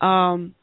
[0.00, 0.54] um,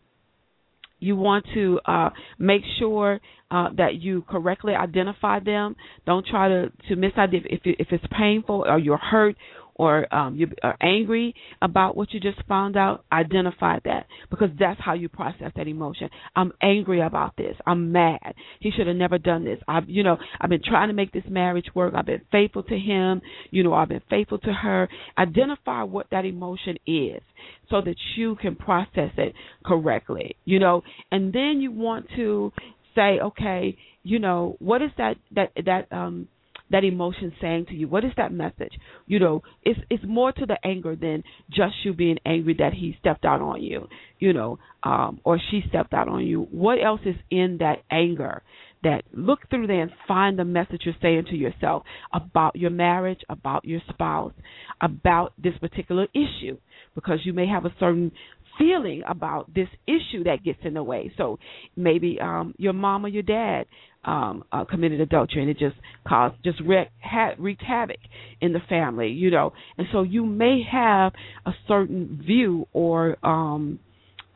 [1.00, 2.10] you want to uh,
[2.40, 3.20] make sure
[3.52, 5.76] uh, that you correctly identify them.
[6.06, 9.36] Don't try to to misidentify if if it's painful or you're hurt
[9.78, 14.80] or um, you are angry about what you just found out, identify that because that's
[14.84, 16.10] how you process that emotion.
[16.36, 17.56] I'm angry about this.
[17.66, 18.34] I'm mad.
[18.60, 19.60] He should have never done this.
[19.68, 21.94] I've, you know, I've been trying to make this marriage work.
[21.96, 23.22] I've been faithful to him.
[23.52, 24.90] You know, I've been faithful to her.
[25.18, 27.22] Identify what that emotion is
[27.70, 29.34] so that you can process it
[29.66, 30.36] correctly.
[30.46, 32.52] You know, and then you want to
[32.96, 36.28] say, okay, you know, what is that that that um
[36.72, 37.88] that emotion saying to you?
[37.88, 38.74] What is that message?
[39.06, 42.96] You know, it's it's more to the anger than just you being angry that he
[43.00, 43.88] stepped out on you,
[44.20, 46.48] you know, um, or she stepped out on you.
[46.52, 48.44] What else is in that anger?
[48.84, 53.22] That look through there and find the message you're saying to yourself about your marriage,
[53.28, 54.34] about your spouse,
[54.80, 56.58] about this particular issue,
[56.94, 58.12] because you may have a certain
[58.58, 61.12] feeling about this issue that gets in the way.
[61.18, 61.40] So
[61.76, 63.66] maybe um your mom or your dad
[64.08, 65.76] um uh, committed adultery and it just
[66.08, 67.98] caused just wreaked, ha- wreaked havoc
[68.42, 69.54] in the family, you know.
[69.78, 71.14] And so you may have
[71.46, 73.80] a certain view or um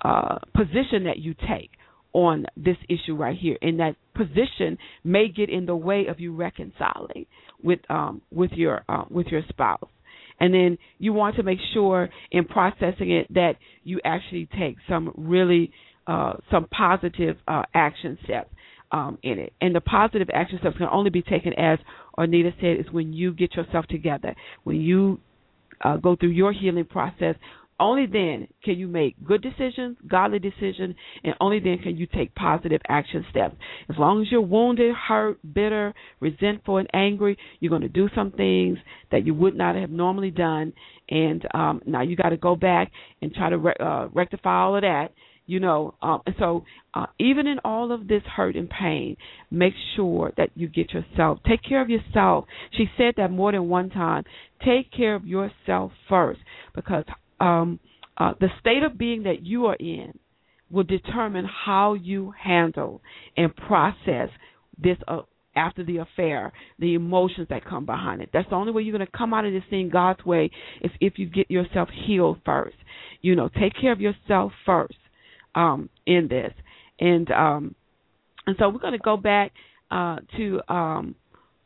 [0.04, 1.72] uh position that you take
[2.14, 6.36] on this issue right here and that position may get in the way of you
[6.36, 7.26] reconciling
[7.64, 9.90] with um with your uh, with your spouse
[10.42, 13.54] and then you want to make sure in processing it that
[13.86, 15.72] you actually take some really
[16.08, 18.50] uh, some positive uh, action steps
[18.92, 19.54] um, in it.
[19.62, 21.80] And the positive action steps can only be taken, as
[22.18, 25.20] Arnita said, is when you get yourself together, when you
[25.82, 27.36] uh, go through your healing process
[27.82, 32.34] only then can you make good decisions, godly decisions, and only then can you take
[32.36, 33.56] positive action steps.
[33.90, 38.32] As long as you're wounded, hurt, bitter, resentful, and angry, you're going to do some
[38.32, 38.78] things
[39.12, 40.74] that you would not have normally done.
[41.10, 44.76] And um, now you got to go back and try to re- uh, rectify all
[44.76, 45.08] of that.
[45.52, 49.18] You know, um, and so uh, even in all of this hurt and pain,
[49.52, 52.46] make sure that you get yourself, take care of yourself.
[52.78, 54.24] She said that more than one time.
[54.66, 56.40] Take care of yourself first,
[56.74, 57.04] because
[57.42, 57.82] um,
[58.18, 60.18] uh, the state of being that you are in
[60.70, 63.02] will determine how you handle
[63.36, 64.30] and process
[64.82, 65.24] this uh,
[65.54, 68.30] after the affair, the emotions that come behind it.
[68.32, 70.50] That's the only way you're going to come out of this thing God's way
[70.80, 72.78] is if you get yourself healed first.
[73.20, 74.96] You know, take care of yourself first
[75.56, 76.54] um, in this,
[77.00, 77.76] and um,
[78.48, 79.52] and so we're going to go back
[79.90, 81.16] uh, to um,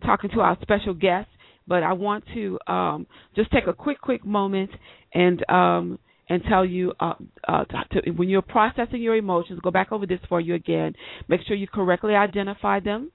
[0.04, 1.28] talking to our special guest
[1.68, 4.70] but I want to um, just take a quick, quick moment
[5.14, 7.14] and um, and tell you uh,
[7.48, 9.60] uh, to, when you're processing your emotions.
[9.64, 10.94] Go back over this for you again.
[11.28, 13.12] Make sure you correctly identify them.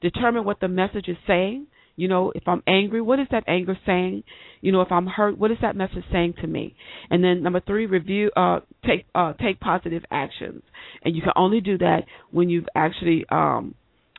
[0.00, 1.66] Determine what the message is saying.
[1.96, 4.24] You know, if I'm angry, what is that anger saying?
[4.60, 6.74] You know, if I'm hurt, what is that message saying to me?
[7.10, 10.62] And then number three, review, uh, take uh, take positive actions,
[11.04, 13.74] and you can only do that when you've actually um,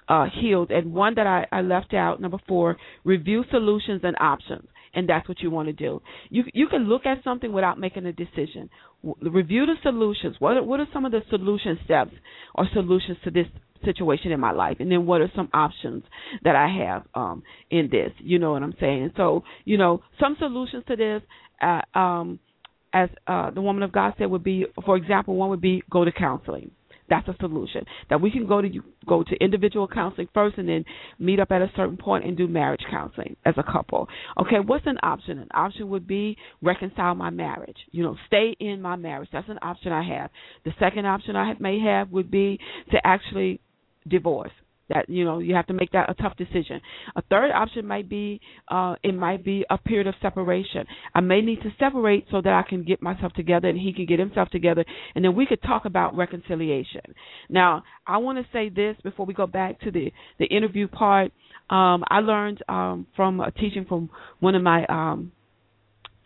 [0.07, 0.71] uh, healed.
[0.71, 4.67] And one that I, I left out, number four, review solutions and options.
[4.93, 6.01] And that's what you want to do.
[6.29, 8.69] You you can look at something without making a decision.
[9.03, 10.37] W- review the solutions.
[10.39, 12.13] What what are some of the solution steps
[12.53, 13.47] or solutions to this
[13.83, 16.03] situation in my life and then what are some options
[16.43, 20.35] that I have um in this you know what I'm saying so you know some
[20.39, 21.21] solutions to this
[21.61, 22.39] uh, um
[22.93, 26.05] as uh the woman of God said would be for example one would be go
[26.05, 26.71] to counseling
[27.09, 27.85] that's a solution.
[28.09, 28.69] That we can go to
[29.07, 30.85] go to individual counseling first, and then
[31.19, 34.07] meet up at a certain point and do marriage counseling as a couple.
[34.39, 35.39] Okay, what's an option?
[35.39, 37.77] An option would be reconcile my marriage.
[37.91, 39.29] You know, stay in my marriage.
[39.31, 40.31] That's an option I have.
[40.63, 42.59] The second option I may have would be
[42.91, 43.59] to actually
[44.07, 44.51] divorce.
[44.89, 46.79] That you know you have to make that a tough decision.
[47.15, 50.85] A third option might be uh it might be a period of separation.
[51.15, 54.05] I may need to separate so that i can get myself together and he can
[54.05, 54.85] get himself together
[55.15, 57.01] and then we could talk about reconciliation.
[57.49, 61.31] Now i want to say this before we go back to the the interview part.
[61.71, 65.31] Um i learned um from a teaching from one of my um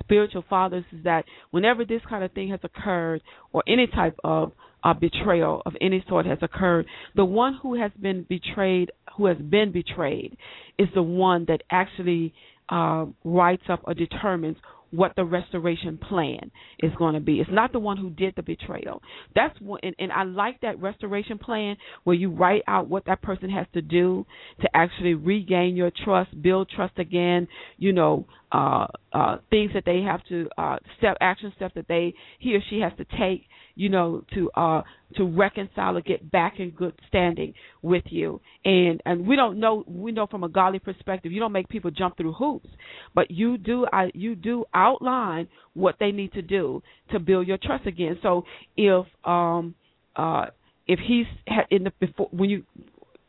[0.04, 3.22] spiritual fathers is that whenever this kind of thing has occurred
[3.54, 4.52] or any type of
[4.84, 9.38] uh, betrayal of any sort has occurred, the one who has been betrayed, who has
[9.38, 10.38] been betrayed,
[10.78, 12.34] is the one that actually
[12.70, 14.58] uh, writes up or determines
[14.92, 17.40] what the restoration plan is going to be.
[17.40, 19.02] It's not the one who did the betrayal.
[19.36, 23.22] That's what, and, and I like that restoration plan where you write out what that
[23.22, 24.26] person has to do
[24.62, 30.02] to actually regain your trust, build trust again, you know, uh, uh, things that they
[30.02, 33.46] have to uh, step action steps that they he or she has to take,
[33.80, 34.82] you know, to uh,
[35.16, 38.42] to reconcile or get back in good standing with you.
[38.66, 41.90] And and we don't know we know from a godly perspective, you don't make people
[41.90, 42.68] jump through hoops,
[43.16, 47.58] but you do I you do outline what they need to do to build your
[47.58, 48.20] trust again.
[48.22, 48.44] So
[48.76, 49.76] if um
[50.18, 50.48] uh
[50.86, 51.28] if he's
[51.72, 52.66] in the before when you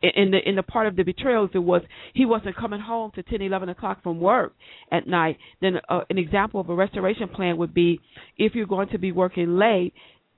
[0.02, 1.82] in the in the part of the betrayals it was
[2.14, 4.54] he wasn't coming home to ten eleven o'clock from work
[4.90, 8.00] at night then uh, an example of a restoration plan would be
[8.38, 9.92] if you're going to be working late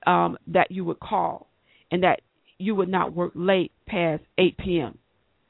[0.07, 1.47] um that you would call
[1.91, 2.21] and that
[2.57, 4.97] you would not work late past eight pm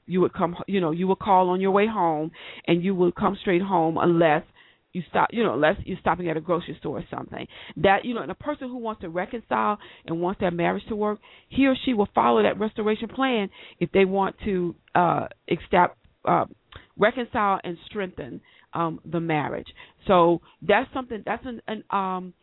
[0.05, 2.31] you would come you know you would call on your way home
[2.67, 4.43] and you would come straight home unless
[4.93, 7.47] you stop you know unless you're stopping at a grocery store or something.
[7.77, 10.95] That you know and a person who wants to reconcile and wants their marriage to
[10.95, 13.49] work he or she will follow that restoration plan
[13.79, 15.91] if they want to uh extap,
[16.25, 16.45] uh
[16.97, 18.39] reconcile and strengthen
[18.73, 19.67] um the marriage.
[20.07, 22.33] So that's something that's an, an um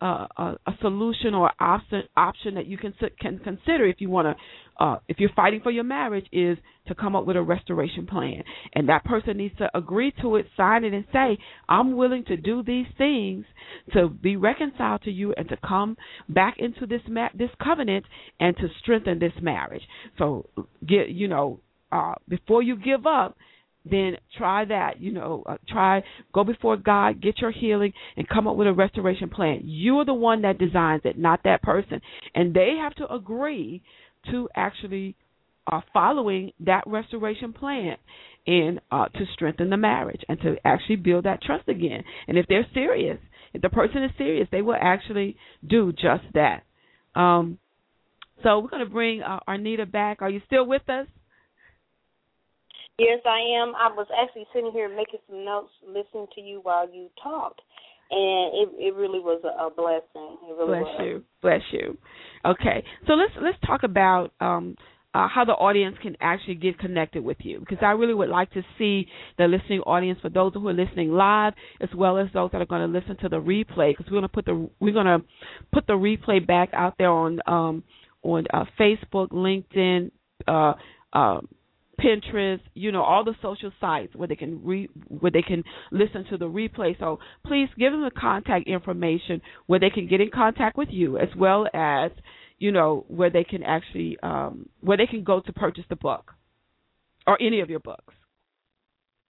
[0.00, 4.84] a, a solution or option option that you can can consider if you want to
[4.84, 8.42] uh, if you're fighting for your marriage is to come up with a restoration plan.
[8.74, 11.38] And that person needs to agree to it sign it and say
[11.68, 13.44] i'm willing to do these things
[13.92, 15.96] to be reconciled to you and to come
[16.28, 18.04] back into this ma- this covenant
[18.40, 19.82] and to strengthen this marriage.
[20.18, 20.48] So
[20.86, 21.60] get you know
[21.92, 23.36] uh before you give up
[23.90, 25.00] then try that.
[25.00, 28.72] You know, uh, try go before God, get your healing, and come up with a
[28.72, 29.60] restoration plan.
[29.64, 32.00] You are the one that designs it, not that person,
[32.34, 33.82] and they have to agree
[34.30, 35.16] to actually
[35.70, 37.96] uh, following that restoration plan
[38.46, 42.02] and uh, to strengthen the marriage and to actually build that trust again.
[42.26, 43.18] And if they're serious,
[43.52, 45.36] if the person is serious, they will actually
[45.66, 46.62] do just that.
[47.14, 47.58] Um,
[48.42, 50.22] so we're going to bring uh, Arnita back.
[50.22, 51.06] Are you still with us?
[52.98, 53.74] Yes, I am.
[53.76, 57.60] I was actually sitting here making some notes, listening to you while you talked,
[58.10, 60.36] and it it really was a, a blessing.
[60.48, 61.00] It really Bless was.
[61.06, 61.24] you.
[61.40, 61.96] Bless you.
[62.44, 64.74] Okay, so let's let's talk about um,
[65.14, 68.50] uh, how the audience can actually get connected with you because I really would like
[68.52, 69.06] to see
[69.38, 72.66] the listening audience for those who are listening live as well as those that are
[72.66, 75.24] going to listen to the replay because we're going to put the we're going to
[75.72, 77.84] put the replay back out there on um,
[78.22, 80.10] on uh, Facebook, LinkedIn.
[80.46, 80.74] Uh,
[81.12, 81.40] uh,
[81.98, 86.24] Pinterest, you know, all the social sites where they can re where they can listen
[86.30, 86.98] to the replay.
[86.98, 91.18] So please give them the contact information where they can get in contact with you
[91.18, 92.10] as well as,
[92.58, 96.32] you know, where they can actually um where they can go to purchase the book
[97.26, 98.14] or any of your books.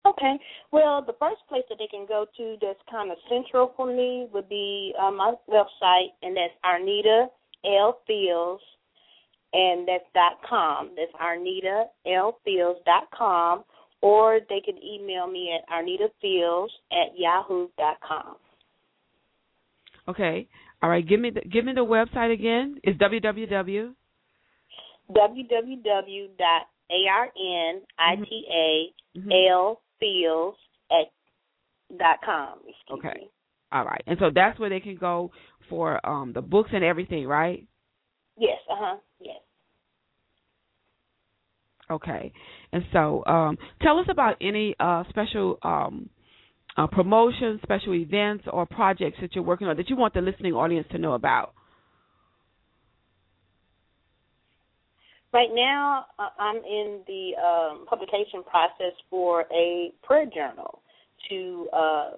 [0.07, 0.37] Okay.
[0.71, 4.29] Well, the first place that they can go to that's kind of central for me
[4.33, 7.27] would be uh, my website, and that's Arnita
[7.64, 8.62] L Fields
[9.53, 10.90] and that's dot com.
[10.96, 13.64] That's Arnita L Fields dot com,
[14.03, 18.36] or they can email me at Arnita Fields at yahoo dot com.
[20.09, 20.49] Okay.
[20.82, 21.07] All right.
[21.07, 22.80] Give me the give me the website again.
[22.82, 23.94] It's www.
[25.11, 26.62] www dot
[29.30, 30.59] L Fields
[30.90, 31.12] at
[31.99, 32.59] dot com.
[32.90, 33.14] Okay.
[33.14, 33.30] Me.
[33.72, 34.03] All right.
[34.07, 35.30] And so that's where they can go
[35.68, 37.66] for um the books and everything, right?
[38.38, 38.59] Yes.
[38.70, 38.96] Uh huh.
[41.91, 42.32] Okay.
[42.72, 46.11] And so, um, tell us about any uh, special um,
[46.76, 50.53] uh, promotions, special events, or projects that you're working on that you want the listening
[50.53, 51.55] audience to know about.
[55.32, 60.80] Right now, uh, I'm in the um, publication process for a prayer journal
[61.28, 62.11] to uh,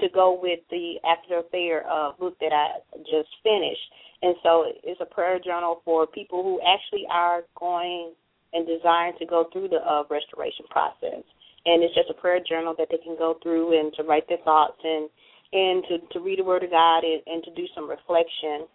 [0.00, 3.80] to go with the After Affair uh, book that I just finished.
[4.22, 8.12] And so it's a prayer journal for people who actually are going
[8.52, 11.22] and desiring to go through the uh, restoration process.
[11.66, 14.42] And it's just a prayer journal that they can go through and to write their
[14.44, 15.08] thoughts and
[15.52, 18.70] and to, to read the Word of God and, and to do some reflection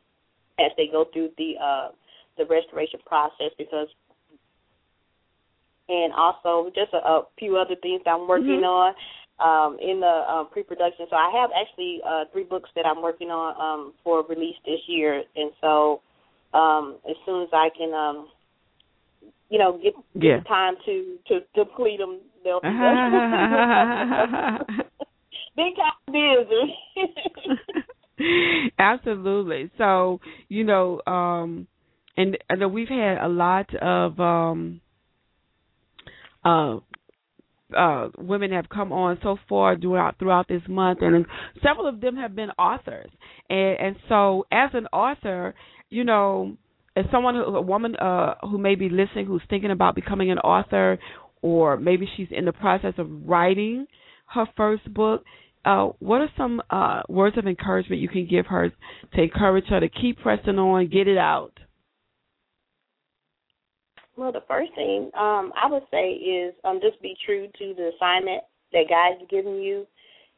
[0.60, 1.90] as they go through the uh,
[2.38, 3.88] the restoration process because
[5.88, 8.66] and also just a, a few other things that I'm working mm-hmm.
[8.66, 8.96] on
[9.40, 11.08] um, in the um, pre-production.
[11.10, 14.80] So I have actually uh, three books that I'm working on um, for release this
[14.88, 16.02] year, and so
[16.54, 18.28] um, as soon as I can, um,
[19.56, 20.42] you know, get, get yeah.
[20.42, 22.68] time to to complete them, they'll be
[25.56, 26.76] big time busy.
[28.78, 29.72] Absolutely.
[29.78, 31.68] So you know, um,
[32.18, 34.82] and I know we've had a lot of um,
[36.44, 36.80] uh,
[37.74, 41.26] uh, women have come on so far throughout throughout this month, and
[41.64, 43.10] several of them have been authors.
[43.50, 45.56] And, and so, as an author,
[45.90, 46.58] you know,
[46.96, 50.98] as someone, a woman uh, who may be listening, who's thinking about becoming an author,
[51.42, 53.86] or maybe she's in the process of writing
[54.28, 55.24] her first book,
[55.66, 58.72] uh, what are some uh, words of encouragement you can give her
[59.14, 61.54] to encourage her to keep pressing on, get it out?
[64.16, 67.92] Well, the first thing um, I would say is um, just be true to the
[67.96, 69.86] assignment that God's given you.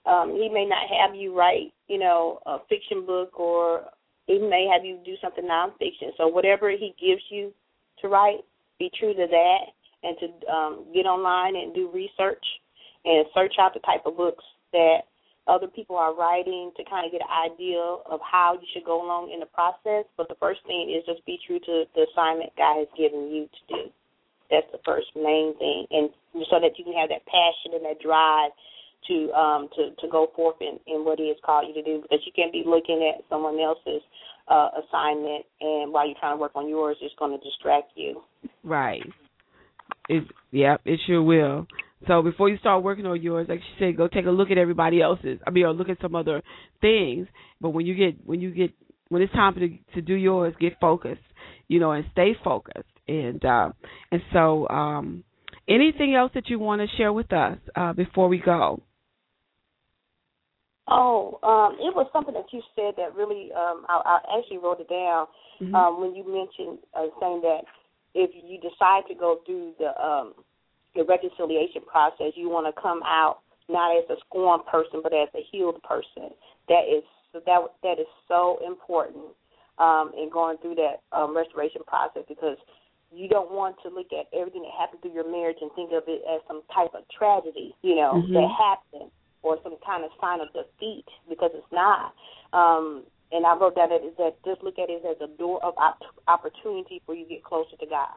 [0.06, 3.84] Um, he may not have you write, you know, a fiction book, or
[4.28, 6.12] he may have you do something nonfiction.
[6.18, 7.54] So whatever he gives you
[8.02, 8.44] to write,
[8.78, 9.62] be true to that,
[10.04, 12.44] and to um, get online and do research
[13.06, 15.08] and search out the type of books that
[15.48, 19.02] other people are writing to kind of get an idea of how you should go
[19.02, 20.06] along in the process.
[20.18, 23.48] But the first thing is just be true to the assignment God has given you
[23.48, 23.82] to do.
[24.52, 26.08] That's the first main thing, and
[26.48, 28.52] so that you can have that passion and that drive
[29.08, 32.02] to um to to go forth in, in what He has called you to do.
[32.02, 34.02] Because you can't be looking at someone else's
[34.48, 38.22] uh assignment, and while you're trying to work on yours, it's going to distract you.
[38.64, 39.04] Right.
[40.10, 41.68] It yeah, it sure will.
[42.08, 44.58] So before you start working on yours, like she said, go take a look at
[44.58, 45.40] everybody else's.
[45.48, 46.44] I mean, or look at some other
[46.80, 47.28] things.
[47.60, 48.72] But when you get when you get
[49.10, 51.22] when it's time to to do yours, get focused,
[51.68, 52.88] you know, and stay focused.
[53.08, 53.70] And uh,
[54.12, 55.24] and so, um,
[55.68, 58.82] anything else that you want to share with us uh, before we go?
[60.88, 64.80] Oh, um, it was something that you said that really, um, I, I actually wrote
[64.80, 65.28] it down
[65.60, 65.76] mm-hmm.
[65.76, 67.68] um, when you mentioned uh, saying that
[68.16, 70.34] if you decide to go through the um,
[70.96, 75.28] the reconciliation process, you want to come out not as a scorned person, but as
[75.36, 76.32] a healed person.
[76.72, 79.36] That is so that that is so important
[79.78, 82.58] um, in going through that um, restoration process because
[83.12, 86.04] you don't want to look at everything that happened through your marriage and think of
[86.08, 88.34] it as some type of tragedy, you know, mm-hmm.
[88.34, 89.12] that happened
[89.44, 92.14] or some kind of sign of defeat because it's not.
[92.54, 95.76] Um, and I wrote that that just look at it as a door of
[96.28, 98.16] opportunity for you to get closer to God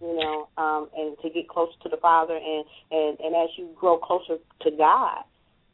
[0.00, 3.68] you know, um, and to get closer to the Father, and and and as you
[3.78, 5.24] grow closer to God,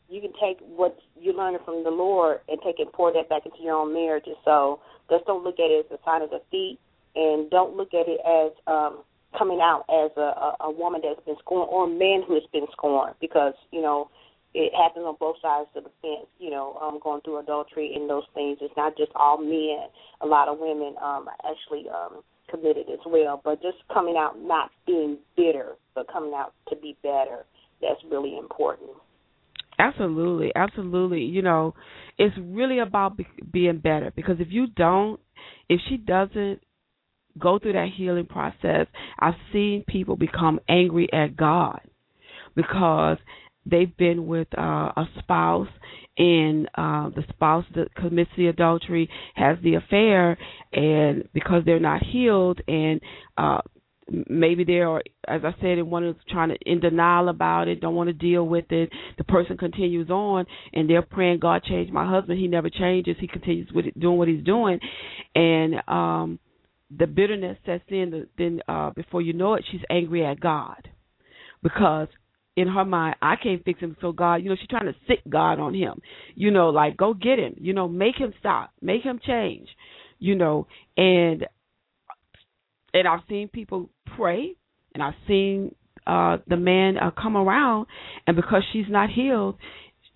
[0.08, 3.44] you can take what you're learning from the Lord and take it, pour that back
[3.44, 4.36] into your own marriages.
[4.44, 4.80] So
[5.10, 6.78] just don't look at it as a sign of defeat,
[7.14, 9.00] and don't look at it as um,
[9.36, 12.44] coming out as a, a, a woman that's been scorned or a man who has
[12.52, 14.08] been scorned, because you know
[14.54, 16.28] it happens on both sides of the fence.
[16.38, 18.58] You know, um, going through adultery and those things.
[18.60, 19.90] It's not just all men.
[20.20, 21.86] A lot of women um, actually.
[21.88, 23.40] Um, committed as well.
[23.42, 27.44] But just coming out not being bitter, but coming out to be better.
[27.80, 28.90] That's really important.
[29.78, 31.22] Absolutely, absolutely.
[31.22, 31.74] You know,
[32.18, 35.20] it's really about be- being better because if you don't,
[35.68, 36.60] if she doesn't
[37.38, 38.86] go through that healing process,
[39.18, 41.80] I've seen people become angry at God
[42.54, 43.18] because
[43.66, 45.68] they've been with uh, a spouse
[46.16, 50.38] and uh, the spouse that commits the adultery has the affair,
[50.72, 53.00] and because they're not healed, and
[53.36, 53.58] uh,
[54.28, 57.80] maybe they are, as I said, and one is trying to in denial about it,
[57.80, 58.90] don't want to deal with it.
[59.18, 62.38] The person continues on, and they're praying, God change my husband.
[62.38, 63.16] He never changes.
[63.18, 64.78] He continues with it, doing what he's doing,
[65.34, 66.38] and um,
[66.96, 68.28] the bitterness sets in.
[68.38, 70.88] Then uh, before you know it, she's angry at God
[71.62, 72.08] because
[72.56, 73.96] in her mind, I can't fix him.
[74.00, 76.00] So God, you know, she's trying to sit God on him.
[76.34, 77.54] You know, like go get him.
[77.58, 79.68] You know, make him stop, make him change.
[80.18, 81.46] You know, and
[82.92, 84.54] and I've seen people pray,
[84.94, 85.74] and I've seen
[86.06, 87.86] uh the man uh, come around,
[88.26, 89.56] and because she's not healed,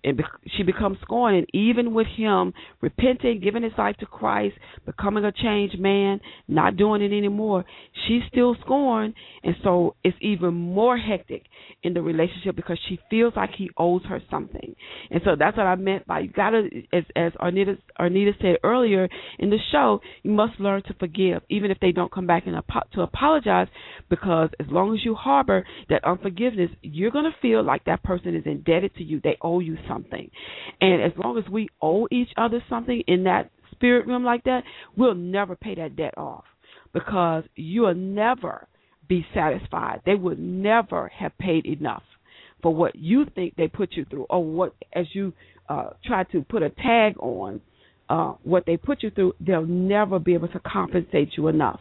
[0.03, 0.21] and
[0.55, 1.37] she becomes scorned.
[1.37, 6.77] And even with him repenting, giving his life to Christ, becoming a changed man, not
[6.77, 7.65] doing it anymore,
[8.07, 9.13] she's still scorned.
[9.43, 11.43] And so it's even more hectic
[11.83, 14.75] in the relationship because she feels like he owes her something.
[15.11, 18.57] And so that's what I meant by you got to, as, as Arnita, Arnita said
[18.63, 22.43] earlier in the show, you must learn to forgive, even if they don't come back
[22.45, 22.55] and
[22.93, 23.67] to apologize,
[24.09, 28.35] because as long as you harbor that unforgiveness, you're going to feel like that person
[28.35, 29.19] is indebted to you.
[29.23, 30.29] They owe you something.
[30.79, 34.63] And as long as we owe each other something in that spirit realm like that,
[34.95, 36.45] we'll never pay that debt off
[36.93, 38.67] because you'll never
[39.07, 40.01] be satisfied.
[40.05, 42.03] They would never have paid enough
[42.61, 45.33] for what you think they put you through or what as you
[45.69, 47.61] uh try to put a tag on
[48.09, 51.79] uh what they put you through, they'll never be able to compensate you enough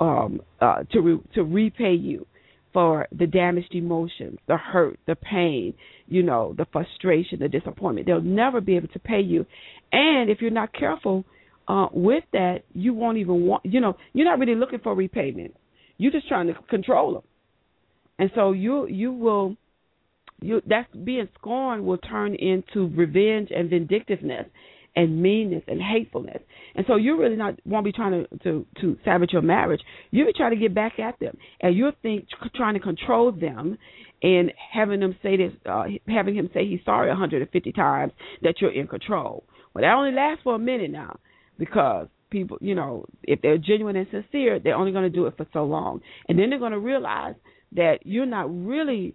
[0.00, 2.26] um uh to re- to repay you
[2.72, 5.72] for the damaged emotions, the hurt, the pain,
[6.08, 8.06] you know, the frustration, the disappointment.
[8.06, 9.46] They'll never be able to pay you.
[9.92, 11.24] And if you're not careful
[11.68, 15.54] uh, with that, you won't even want, you know, you're not really looking for repayment.
[15.98, 17.22] You're just trying to control them.
[18.18, 19.56] And so you you will
[20.40, 24.46] you that's being scorned will turn into revenge and vindictiveness
[24.94, 26.40] and meanness and hatefulness.
[26.74, 29.82] And so you really not won't be trying to to to savage your marriage.
[30.10, 33.78] You'll be trying to get back at them, and you'll think trying to control them
[34.22, 38.12] and having them say this, uh, having him say he's sorry 150 times
[38.42, 39.44] that you're in control.
[39.74, 41.18] Well, that only lasts for a minute now
[41.58, 45.36] because people, you know, if they're genuine and sincere, they're only going to do it
[45.36, 47.34] for so long, and then they're going to realize
[47.72, 49.14] that you're not really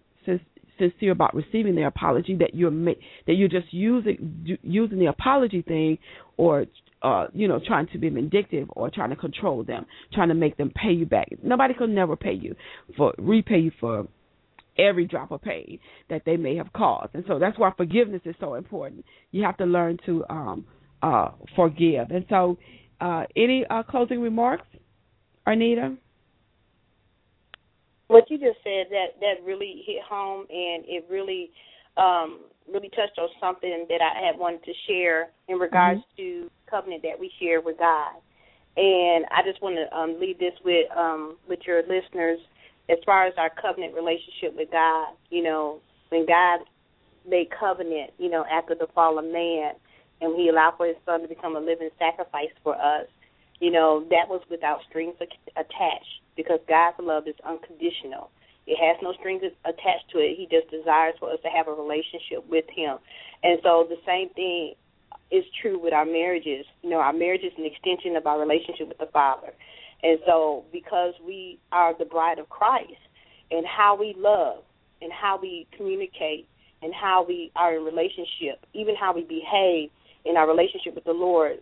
[0.77, 2.35] sincere about receiving their apology.
[2.35, 2.91] That you're ma-
[3.27, 5.97] that you're just using using the apology thing,
[6.37, 6.65] or
[7.01, 10.57] uh, you know, trying to be vindictive or trying to control them, trying to make
[10.57, 11.27] them pay you back.
[11.43, 12.55] Nobody can never pay you
[12.97, 14.07] for repay you for
[14.77, 15.79] every drop of pain
[16.09, 17.13] that they may have caused.
[17.15, 19.05] And so that's why forgiveness is so important.
[19.31, 20.65] You have to learn to um
[21.01, 22.11] uh forgive.
[22.11, 22.57] And so
[22.99, 24.67] uh any uh closing remarks,
[25.47, 25.97] Arnita?
[28.07, 31.51] What you just said that that really hit home and it really
[31.97, 32.41] um
[32.71, 36.45] really touched on something that I had wanted to share in regards mm-hmm.
[36.45, 38.15] to covenant that we share with God.
[38.77, 42.39] And I just want to um, leave this with um, with your listeners
[42.89, 45.13] as far as our covenant relationship with God.
[45.29, 45.79] You know,
[46.09, 46.59] when God
[47.27, 49.73] made covenant, you know, after the fall of man,
[50.21, 53.07] and He allowed for His Son to become a living sacrifice for us.
[53.59, 55.15] You know, that was without strings
[55.55, 58.31] attached because God's love is unconditional.
[58.67, 60.37] It has no strings attached to it.
[60.37, 62.97] He just desires for us to have a relationship with Him.
[63.43, 64.73] And so the same thing
[65.31, 66.65] is true with our marriages.
[66.81, 69.53] You know, our marriage is an extension of our relationship with the Father.
[70.03, 72.93] And so because we are the bride of Christ
[73.51, 74.63] and how we love
[75.01, 76.47] and how we communicate
[76.81, 79.89] and how we are in relationship, even how we behave
[80.25, 81.59] in our relationship with the Lord,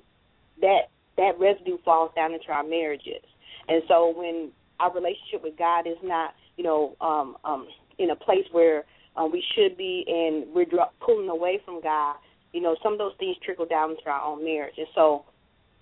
[0.62, 3.24] that that residue falls down into our marriages.
[3.68, 7.68] And so when our relationship with God is not, you know, um, um,
[7.98, 8.86] in a place where
[9.18, 10.66] uh, we should be and we're
[11.02, 12.16] pulling away from God,
[12.54, 14.76] you know, some of those things trickle down into our own marriage.
[14.78, 15.26] And so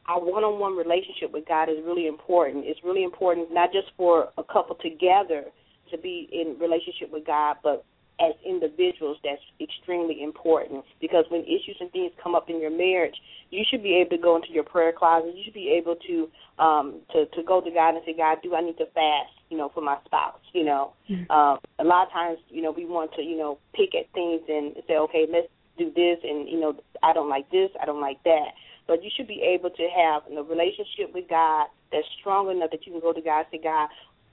[0.07, 2.65] our one-on-one relationship with God is really important.
[2.65, 5.45] It's really important not just for a couple together
[5.91, 7.85] to be in relationship with God, but
[8.19, 13.13] as individuals, that's extremely important because when issues and things come up in your marriage,
[13.51, 15.35] you should be able to go into your prayer closet.
[15.35, 16.29] You should be able to
[16.61, 19.33] um to to go to God and say, God, do I need to fast?
[19.49, 20.39] You know, for my spouse.
[20.53, 21.29] You know, mm-hmm.
[21.31, 24.41] um, a lot of times, you know, we want to you know pick at things
[24.49, 25.47] and say, okay, let's
[25.77, 28.49] do this, and you know, I don't like this, I don't like that.
[28.87, 32.85] But you should be able to have a relationship with God that's strong enough that
[32.85, 33.89] you can go to God and say, God,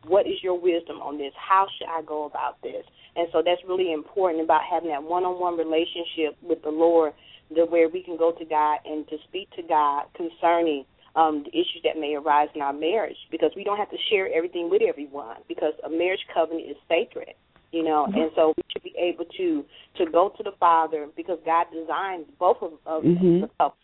[0.06, 1.32] what is your wisdom on this?
[1.36, 2.84] How should I go about this?
[3.16, 7.12] And so that's really important about having that one-on-one relationship with the Lord,
[7.54, 10.84] the, where we can go to God and to speak to God concerning
[11.16, 14.28] um, the issues that may arise in our marriage, because we don't have to share
[14.34, 17.34] everything with everyone, because a marriage covenant is sacred,
[17.70, 18.06] you know.
[18.08, 18.18] Mm-hmm.
[18.18, 19.64] And so we should be able to
[19.98, 23.42] to go to the Father because God designed both of, of mm-hmm.
[23.42, 23.78] the couple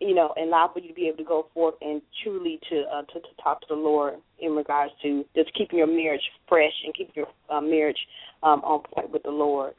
[0.00, 2.84] you know, and allow for you to be able to go forth and truly to
[2.92, 6.72] uh, to, to talk to the Lord in regards to just keeping your marriage fresh
[6.84, 7.98] and keeping your uh, marriage
[8.42, 9.74] um, on point with the Lord.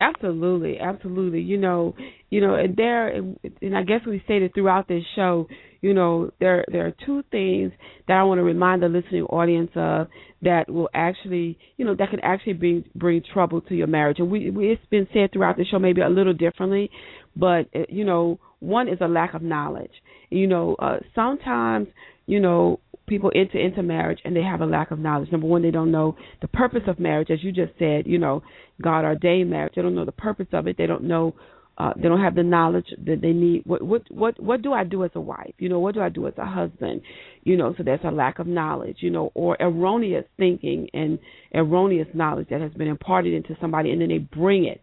[0.00, 1.40] Absolutely, absolutely.
[1.40, 1.94] You know,
[2.30, 5.46] you know, and there, and I guess we stated throughout this show,
[5.80, 7.72] you know, there there are two things
[8.08, 10.08] that I want to remind the listening audience of
[10.42, 14.18] that will actually, you know, that can actually bring bring trouble to your marriage.
[14.18, 16.90] And we, we it's been said throughout the show, maybe a little differently,
[17.36, 19.92] but you know, one is a lack of knowledge.
[20.30, 21.88] You know, uh, sometimes
[22.26, 25.30] you know people enter into marriage and they have a lack of knowledge.
[25.30, 28.06] Number one, they don't know the purpose of marriage, as you just said.
[28.06, 28.42] You know,
[28.82, 29.74] God ordained marriage.
[29.76, 30.76] They don't know the purpose of it.
[30.78, 31.34] They don't know.
[31.76, 33.62] Uh, they don't have the knowledge that they need.
[33.66, 35.54] What what what what do I do as a wife?
[35.58, 37.02] You know, what do I do as a husband?
[37.42, 38.98] You know, so there's a lack of knowledge.
[39.00, 41.18] You know, or erroneous thinking and
[41.52, 44.80] erroneous knowledge that has been imparted into somebody, and then they bring it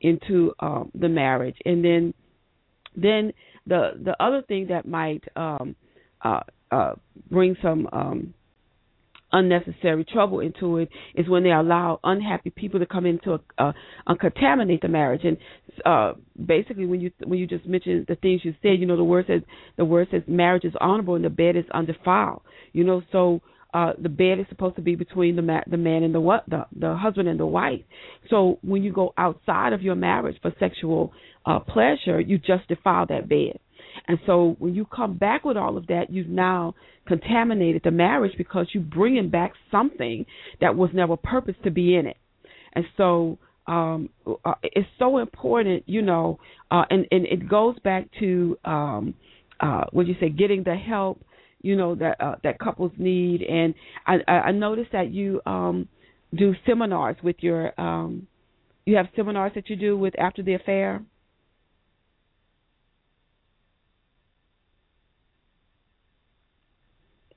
[0.00, 2.14] into um, the marriage, and then
[2.96, 3.32] then
[3.66, 5.76] the the other thing that might um,
[6.22, 6.94] uh, uh,
[7.30, 8.34] bring some um,
[9.32, 14.14] unnecessary trouble into it is when they allow unhappy people to come into a, uh,
[14.18, 15.22] contaminate the marriage.
[15.24, 15.36] And
[15.84, 16.14] uh,
[16.44, 19.26] basically, when you when you just mentioned the things you said, you know, the word
[19.28, 19.42] says
[19.76, 22.42] the word says marriage is honorable and the bed is undefiled.
[22.72, 23.40] You know, so
[23.74, 26.44] uh, the bed is supposed to be between the ma- the man and the what
[26.48, 27.80] the the husband and the wife.
[28.30, 31.12] So when you go outside of your marriage for sexual
[31.44, 33.58] uh, pleasure, you just defile that bed.
[34.06, 36.74] And so when you come back with all of that, you've now
[37.06, 40.24] contaminated the marriage because you're bringing back something
[40.60, 42.16] that was never purposed to be in it.
[42.72, 44.08] And so um,
[44.44, 46.38] uh, it's so important, you know,
[46.70, 49.14] uh, and, and it goes back to um,
[49.60, 51.20] uh, what you say, getting the help,
[51.62, 53.42] you know, that uh, that couples need.
[53.42, 53.74] And
[54.06, 55.88] I, I noticed that you um,
[56.34, 58.26] do seminars with your, um,
[58.86, 61.02] you have seminars that you do with after the affair.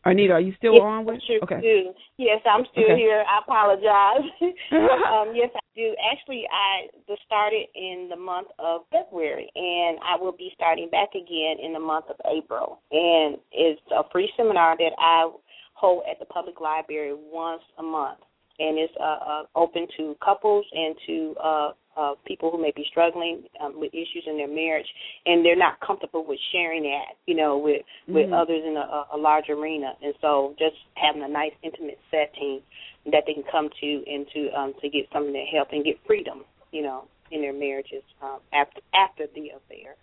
[0.05, 1.21] Arnita, are you still yes, on with?
[1.27, 1.61] Sure okay.
[1.61, 1.93] Do.
[2.17, 2.97] Yes, I'm still okay.
[2.97, 3.23] here.
[3.27, 4.25] I apologize.
[5.13, 5.93] um, yes, I do.
[6.11, 6.89] Actually, I
[7.25, 11.79] started in the month of February, and I will be starting back again in the
[11.79, 12.81] month of April.
[12.91, 15.29] And it's a free seminar that I
[15.73, 18.19] hold at the public library once a month,
[18.61, 22.85] and it's uh, uh, open to couples and to uh, uh, people who may be
[22.89, 24.85] struggling um, with issues in their marriage,
[25.25, 28.33] and they're not comfortable with sharing that, you know, with with mm-hmm.
[28.33, 29.93] others in a, a large arena.
[30.01, 32.61] And so, just having a nice intimate setting
[33.11, 35.83] that they can come to and to um, to get some of that help and
[35.83, 39.95] get freedom, you know, in their marriages um, after after the affair.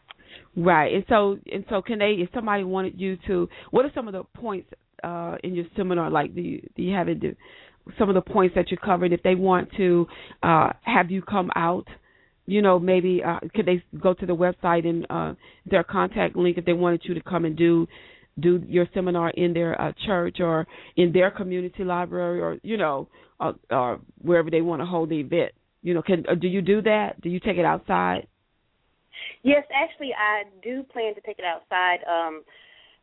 [0.57, 2.17] Right, and so and so, can they?
[2.19, 4.69] If somebody wanted you to, what are some of the points
[5.03, 6.11] uh, in your seminar?
[6.11, 7.21] Like, do you do you have it?
[7.21, 7.35] Do,
[7.99, 9.13] some of the points that you covered.
[9.13, 10.07] If they want to
[10.43, 11.87] uh, have you come out,
[12.47, 15.35] you know, maybe uh, could they go to the website and uh,
[15.67, 17.87] their contact link if they wanted you to come and do
[18.41, 20.67] do your seminar in their uh, church or
[20.97, 23.09] in their community library or you know
[23.41, 25.53] uh, or wherever they want to hold the event.
[25.83, 27.21] You know, can uh, do you do that?
[27.21, 28.27] Do you take it outside?
[29.43, 31.99] Yes, actually, I do plan to take it outside.
[32.09, 32.43] Um,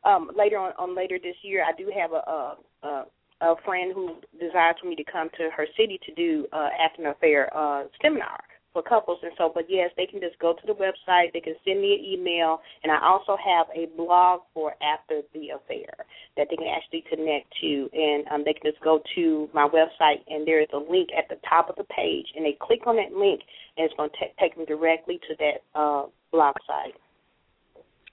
[0.03, 2.57] um, later on, on later this year, I do have a, a,
[2.87, 3.05] a
[3.45, 7.03] a friend who desires for me to come to her city to do uh, after
[7.03, 8.39] an affair uh, seminar
[8.73, 9.49] for couples and so.
[9.53, 11.31] But yes, they can just go to the website.
[11.33, 15.55] They can send me an email, and I also have a blog for after the
[15.55, 15.93] affair
[16.35, 20.19] that they can actually connect to, and um, they can just go to my website,
[20.27, 22.97] and there is a link at the top of the page, and they click on
[22.97, 23.41] that link,
[23.77, 26.95] and it's going to take them directly to that uh, blog site.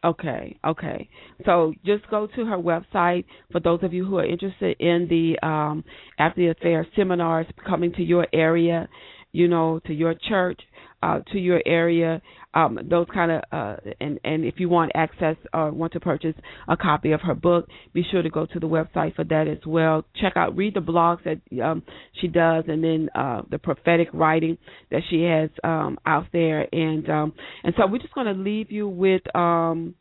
[0.04, 1.08] Okay, okay.
[1.44, 5.38] So just go to her website for those of you who are interested in the
[5.46, 5.84] um,
[6.18, 8.88] after the affair seminars coming to your area,
[9.30, 10.60] you know, to your church,
[11.02, 12.22] uh, to your area,
[12.54, 16.34] um, those kind of, uh, and and if you want access or want to purchase
[16.68, 19.58] a copy of her book, be sure to go to the website for that as
[19.66, 20.04] well.
[20.20, 21.82] Check out, read the blogs that um,
[22.20, 24.58] she does, and then uh, the prophetic writing
[24.90, 27.32] that she has um, out there, and um,
[27.64, 29.94] and so we're just going to leave you with, um,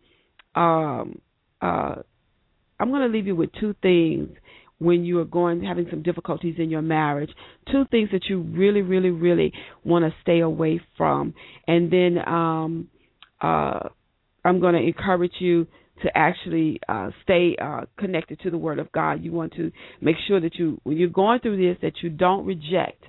[0.55, 1.19] um,
[1.61, 1.95] uh,
[2.79, 4.29] I'm going to leave you with two things
[4.81, 7.29] when you are going having some difficulties in your marriage.
[7.71, 9.53] Two things that you really really really
[9.83, 11.35] want to stay away from.
[11.67, 12.87] And then um
[13.41, 13.89] uh
[14.43, 15.67] i'm going to encourage you
[16.01, 19.23] to actually uh stay uh connected to the word of god.
[19.23, 19.71] You want to
[20.01, 23.03] make sure that you when you're going through this that you don't reject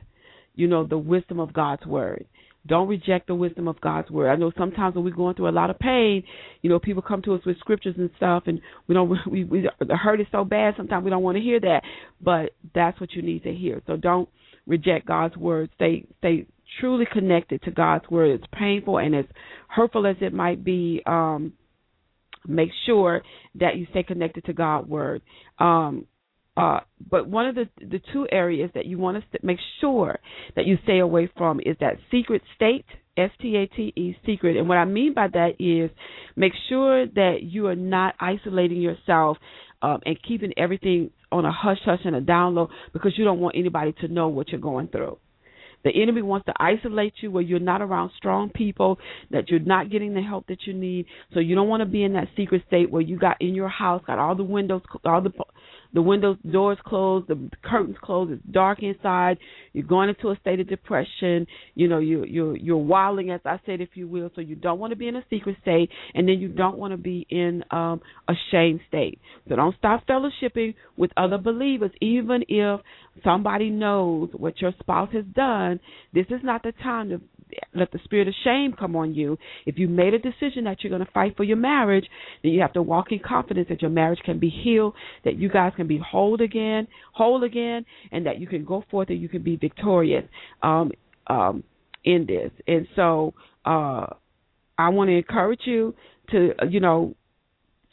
[0.55, 2.27] you know the wisdom of god's word
[2.67, 4.31] don't reject the wisdom of God's word.
[4.31, 6.23] I know sometimes when we're going through a lot of pain,
[6.63, 9.11] you know, people come to us with scriptures and stuff, and we don't.
[9.31, 10.75] We, we the hurt is so bad.
[10.77, 11.83] Sometimes we don't want to hear that,
[12.21, 13.83] but that's what you need to hear.
[13.87, 14.29] So don't
[14.67, 15.71] reject God's word.
[15.75, 16.47] Stay stay
[16.81, 18.31] truly connected to God's word.
[18.31, 19.25] It's painful and as
[19.69, 21.03] hurtful as it might be.
[21.07, 21.55] Um,
[22.47, 23.23] make sure
[23.57, 25.23] that you stay connected to God's word.
[25.59, 26.07] Um,
[26.57, 26.81] uh,
[27.11, 30.19] but one of the the two areas that you want to make sure
[30.55, 32.85] that you stay away from is that secret state,
[33.17, 34.57] S T A T E, secret.
[34.57, 35.91] And what I mean by that is
[36.37, 39.39] make sure that you are not isolating yourself
[39.81, 43.41] um, and keeping everything on a hush hush and a down low because you don't
[43.41, 45.19] want anybody to know what you're going through.
[45.85, 48.99] The enemy wants to isolate you where you're not around strong people,
[49.31, 51.07] that you're not getting the help that you need.
[51.35, 53.69] So you don't want to be in that secret state where you got in your
[53.69, 55.33] house, got all the windows, all the
[55.93, 59.39] the windows doors closed, the curtains closed, it's dark inside,
[59.73, 63.61] you're going into a state of depression, you know, you you're you're wilding as I
[63.67, 66.29] said if you will, so you don't want to be in a secret state and
[66.29, 69.21] then you don't want to be in um a shame state.
[69.49, 72.81] So don't stop fellowshipping with other believers even if
[73.25, 75.81] somebody knows what your spouse has done.
[76.15, 77.21] This is not the time to
[77.75, 79.39] let the spirit of shame come on you.
[79.67, 82.07] If you made a decision that you're going to fight for your marriage,
[82.43, 85.49] then you have to walk in confidence that your marriage can be healed, that you
[85.49, 89.29] guys can be whole again, whole again, and that you can go forth and you
[89.29, 90.25] can be victorious
[90.63, 90.91] um,
[91.27, 91.65] um,
[92.05, 92.51] in this.
[92.67, 93.35] And so,
[93.65, 94.07] uh,
[94.79, 95.95] I want to encourage you
[96.31, 97.15] to, you know,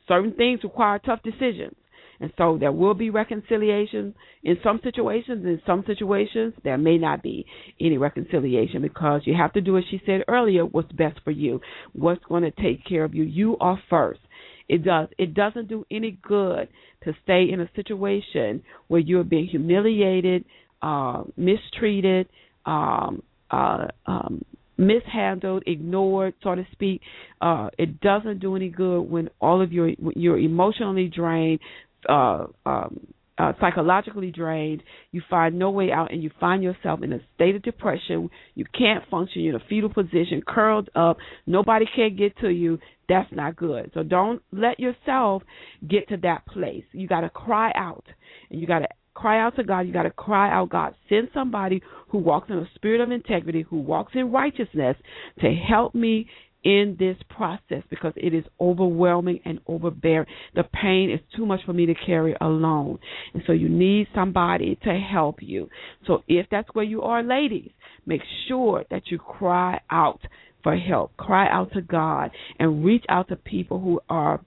[0.07, 1.75] certain things require tough decisions.
[2.21, 4.13] And so there will be reconciliation
[4.43, 5.45] in some situations.
[5.45, 7.45] In some situations, there may not be
[7.79, 11.61] any reconciliation because you have to do, as she said earlier, what's best for you,
[11.93, 13.23] what's going to take care of you.
[13.23, 14.19] You are first.
[14.67, 15.07] It does.
[15.17, 16.67] It doesn't do any good
[17.05, 20.45] to stay in a situation where you're being humiliated,
[20.81, 22.27] uh, mistreated,
[22.65, 24.43] um, uh, um,
[24.77, 27.01] mishandled, ignored, so to speak.
[27.41, 31.59] Uh, it doesn't do any good when all of your you're emotionally drained,
[32.07, 33.07] uh, um,
[33.39, 37.55] uh, psychologically drained, you find no way out, and you find yourself in a state
[37.55, 38.29] of depression.
[38.53, 39.41] You can't function.
[39.41, 41.17] You're in a fetal position, curled up.
[41.47, 42.79] Nobody can get to you.
[43.07, 43.91] That's not good.
[43.93, 45.43] So don't let yourself
[45.87, 46.83] get to that place.
[46.91, 48.03] You got to cry out,
[48.51, 49.81] and you got to cry out to God.
[49.81, 53.61] You got to cry out, God, send somebody who walks in a spirit of integrity,
[53.61, 54.97] who walks in righteousness
[55.39, 56.27] to help me
[56.63, 60.27] in this process because it is overwhelming and overbearing.
[60.55, 62.99] The pain is too much for me to carry alone.
[63.33, 65.69] And so you need somebody to help you.
[66.05, 67.71] So if that's where you are, ladies,
[68.05, 70.19] make sure that you cry out
[70.63, 71.15] for help.
[71.15, 74.41] Cry out to God and reach out to people who are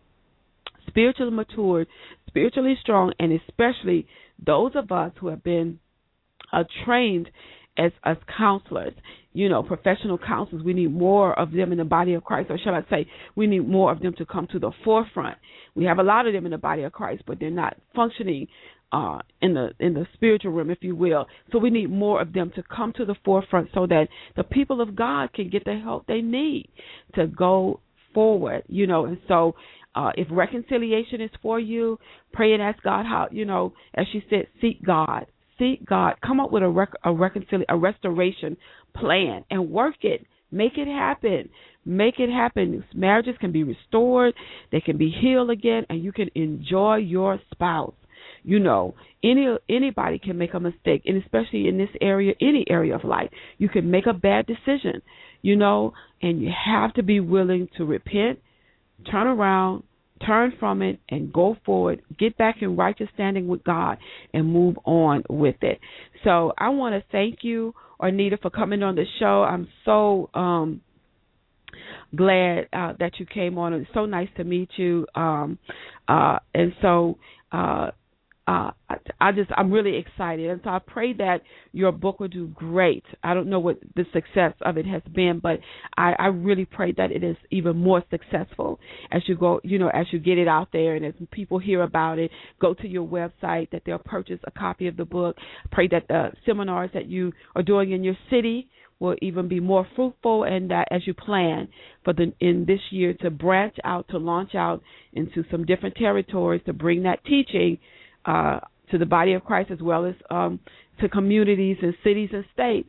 [0.86, 1.86] spiritually matured,
[2.26, 4.06] spiritually strong, and especially
[4.44, 5.78] those of us who have been
[6.52, 7.30] uh, trained
[7.76, 8.92] as as counselors,
[9.32, 10.62] you know, professional counselors.
[10.62, 13.46] We need more of them in the body of Christ, or shall I say, we
[13.46, 15.38] need more of them to come to the forefront.
[15.74, 18.48] We have a lot of them in the body of Christ, but they're not functioning
[18.92, 21.26] uh, in the in the spiritual realm, if you will.
[21.50, 24.80] So we need more of them to come to the forefront, so that the people
[24.80, 26.68] of God can get the help they need
[27.14, 27.80] to go
[28.12, 28.64] forward.
[28.68, 29.54] You know, and so
[29.94, 31.98] uh, if reconciliation is for you,
[32.32, 35.26] pray and ask God how, you know, as she said, seek God.
[35.58, 36.14] Seek God.
[36.24, 38.56] Come up with a, rec- a reconciliation, a restoration
[38.94, 40.26] plan and work it.
[40.50, 41.48] Make it happen.
[41.84, 42.84] Make it happen.
[42.94, 44.34] Marriages can be restored,
[44.70, 47.94] they can be healed again, and you can enjoy your spouse.
[48.44, 52.94] You know, any anybody can make a mistake, and especially in this area, any area
[52.94, 55.00] of life, you can make a bad decision.
[55.42, 58.38] You know, and you have to be willing to repent
[59.10, 59.82] turn around,
[60.26, 62.02] turn from it, and go forward.
[62.18, 63.98] Get back in righteous standing with God
[64.32, 65.80] and move on with it.
[66.24, 69.42] So I want to thank you, Arnita, for coming on the show.
[69.42, 70.80] I'm so um
[72.14, 73.72] glad uh, that you came on.
[73.72, 75.06] It's so nice to meet you.
[75.14, 75.58] Um,
[76.08, 77.18] uh, and so
[77.50, 77.90] uh,
[78.52, 78.70] uh,
[79.20, 81.40] I just I'm really excited, and so I pray that
[81.72, 83.04] your book will do great.
[83.22, 85.60] I don't know what the success of it has been, but
[85.96, 88.78] I, I really pray that it is even more successful
[89.10, 91.82] as you go, you know, as you get it out there, and as people hear
[91.82, 92.30] about it,
[92.60, 95.36] go to your website that they'll purchase a copy of the book.
[95.70, 98.68] Pray that the seminars that you are doing in your city
[98.98, 101.68] will even be more fruitful and that as you plan
[102.04, 104.80] for the in this year to branch out to launch out
[105.12, 107.78] into some different territories to bring that teaching
[108.24, 110.60] uh, to the body of Christ as well as um,
[111.00, 112.88] to communities and cities and states,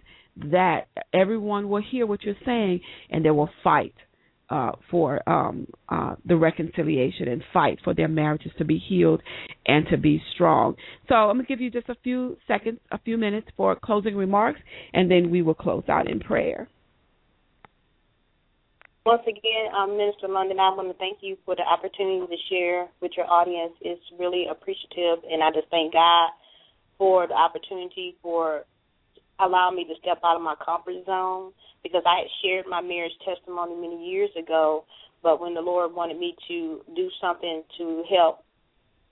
[0.52, 3.94] that everyone will hear what you're saying and they will fight
[4.50, 9.22] uh, for um, uh, the reconciliation and fight for their marriages to be healed
[9.66, 10.76] and to be strong.
[11.08, 14.16] So I'm going to give you just a few seconds, a few minutes for closing
[14.16, 14.60] remarks,
[14.94, 16.68] and then we will close out in prayer.
[19.06, 22.88] Once again, um, Minister London, I want to thank you for the opportunity to share
[23.02, 23.74] with your audience.
[23.82, 26.32] It's really appreciative, and I just thank God
[26.98, 28.64] for the opportunity for
[29.42, 31.52] allowing me to step out of my comfort zone
[31.84, 34.86] because I had shared my marriage testimony many years ago,
[35.22, 38.46] but when the Lord wanted me to do something to help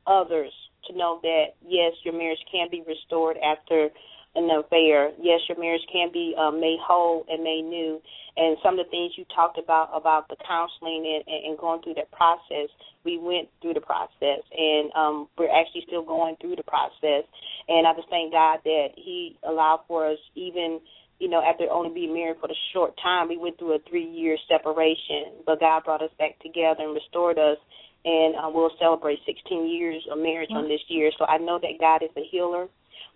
[0.07, 0.53] others
[0.87, 3.89] to know that yes, your marriage can be restored after
[4.35, 5.11] an affair.
[5.19, 8.01] Yes, your marriage can be uh, made whole and made new.
[8.37, 11.95] And some of the things you talked about about the counseling and, and going through
[11.95, 12.69] that process,
[13.03, 17.27] we went through the process, and um, we're actually still going through the process.
[17.67, 20.79] And I just thank God that He allowed for us, even
[21.19, 24.37] you know, after only being married for a short time, we went through a three-year
[24.49, 27.57] separation, but God brought us back together and restored us
[28.03, 31.11] and uh, we'll celebrate 16 years of marriage on this year.
[31.19, 32.65] So I know that God is a healer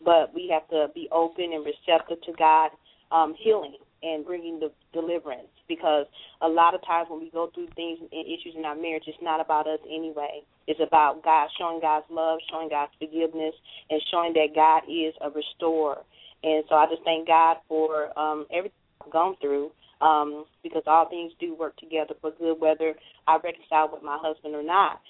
[0.03, 2.71] but we have to be open and receptive to God
[3.11, 6.05] um, healing and bringing the deliverance because
[6.41, 9.17] a lot of times when we go through things and issues in our marriage, it's
[9.21, 10.41] not about us anyway.
[10.67, 13.53] It's about God showing God's love, showing God's forgiveness,
[13.89, 16.01] and showing that God is a restorer.
[16.43, 21.09] And so I just thank God for um, everything I've gone through um, because all
[21.09, 22.93] things do work together for good, whether
[23.27, 25.01] I reconcile with my husband or not.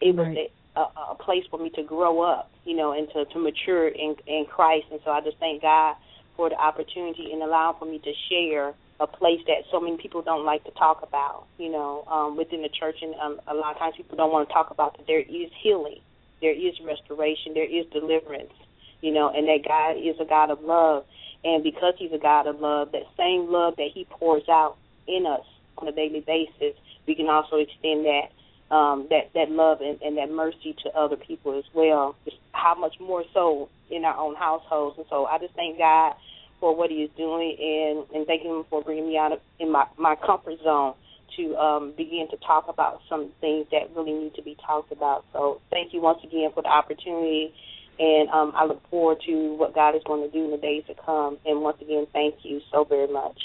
[0.00, 3.24] It was right a, a place for me to grow up, you know, and to,
[3.32, 4.86] to mature in in Christ.
[4.90, 5.96] And so I just thank God
[6.36, 10.20] for the opportunity and allowing for me to share a place that so many people
[10.22, 12.96] don't like to talk about, you know, um, within the church.
[13.02, 15.50] And um, a lot of times people don't want to talk about that there is
[15.62, 16.00] healing,
[16.40, 18.52] there is restoration, there is deliverance,
[19.00, 21.06] you know, and that God is a God of love.
[21.42, 24.76] And because He's a God of love, that same love that He pours out
[25.08, 25.46] in us
[25.78, 26.76] on a daily basis,
[27.06, 28.28] we can also extend that
[28.70, 32.14] um, that that love and, and that mercy to other people as well.
[32.24, 34.98] Just how much more so in our own households.
[34.98, 36.14] And so I just thank God
[36.60, 39.72] for what He is doing, and and thank Him for bringing me out of in
[39.72, 40.94] my my comfort zone
[41.36, 45.24] to um, begin to talk about some things that really need to be talked about.
[45.32, 47.52] So thank you once again for the opportunity,
[47.98, 50.84] and um, I look forward to what God is going to do in the days
[50.88, 51.38] to come.
[51.44, 53.38] And once again, thank you so very much.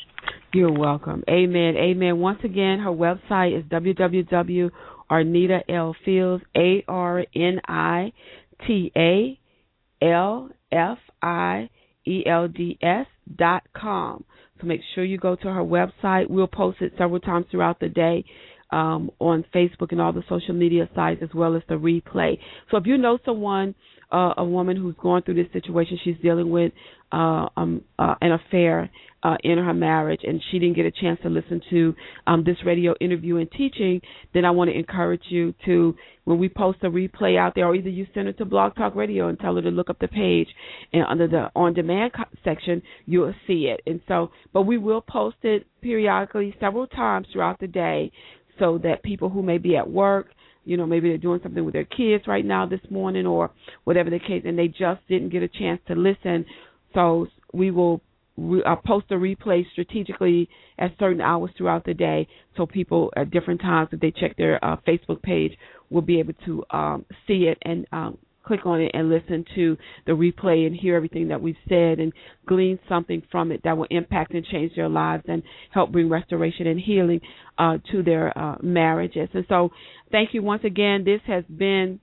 [0.54, 1.24] You're welcome.
[1.30, 1.76] Amen.
[1.78, 2.20] Amen.
[2.20, 3.66] Once again, her website is
[5.10, 8.12] www.arnita L Fields A R N I
[8.66, 9.40] T A
[10.02, 11.70] L F I
[12.08, 14.24] E L D S dot com.
[14.60, 16.30] So make sure you go to her website.
[16.30, 18.24] We'll post it several times throughout the day
[18.72, 22.38] um, on Facebook and all the social media sites, as well as the replay.
[22.72, 23.76] So if you know someone,
[24.12, 26.72] uh, a woman who's going through this situation, she's dealing with
[27.12, 28.90] uh, um, uh, an affair
[29.24, 31.96] uh, in her marriage, and she didn't get a chance to listen to
[32.28, 34.00] um, this radio interview and teaching,
[34.36, 35.96] then I want to encourage you to,
[36.26, 38.96] when we post a replay out there, or either you send it to Blog Talk
[38.96, 40.50] Radio and tell her to look up the page,
[40.94, 42.12] and under the on demand
[42.44, 43.82] section, you'll see it.
[43.88, 48.12] And so, but we will post it periodically, several times throughout the day,
[48.60, 50.28] so that people who may be at work,
[50.66, 53.52] you know, maybe they're doing something with their kids right now this morning or
[53.84, 56.46] whatever the case, and they just didn't get a chance to listen.
[56.94, 58.02] So we will
[58.38, 62.28] re- uh, post a replay strategically at certain hours throughout the day,
[62.58, 65.54] so people at different times, if they check their uh, Facebook page,
[65.90, 69.78] will be able to um, see it and um, click on it and listen to
[70.06, 72.14] the replay and hear everything that we've said and
[72.48, 76.68] glean something from it that will impact and change their lives and help bring restoration
[76.68, 77.22] and healing
[77.58, 79.30] uh, to their uh, marriages.
[79.34, 79.70] And so,
[80.12, 81.04] thank you once again.
[81.04, 82.00] This has been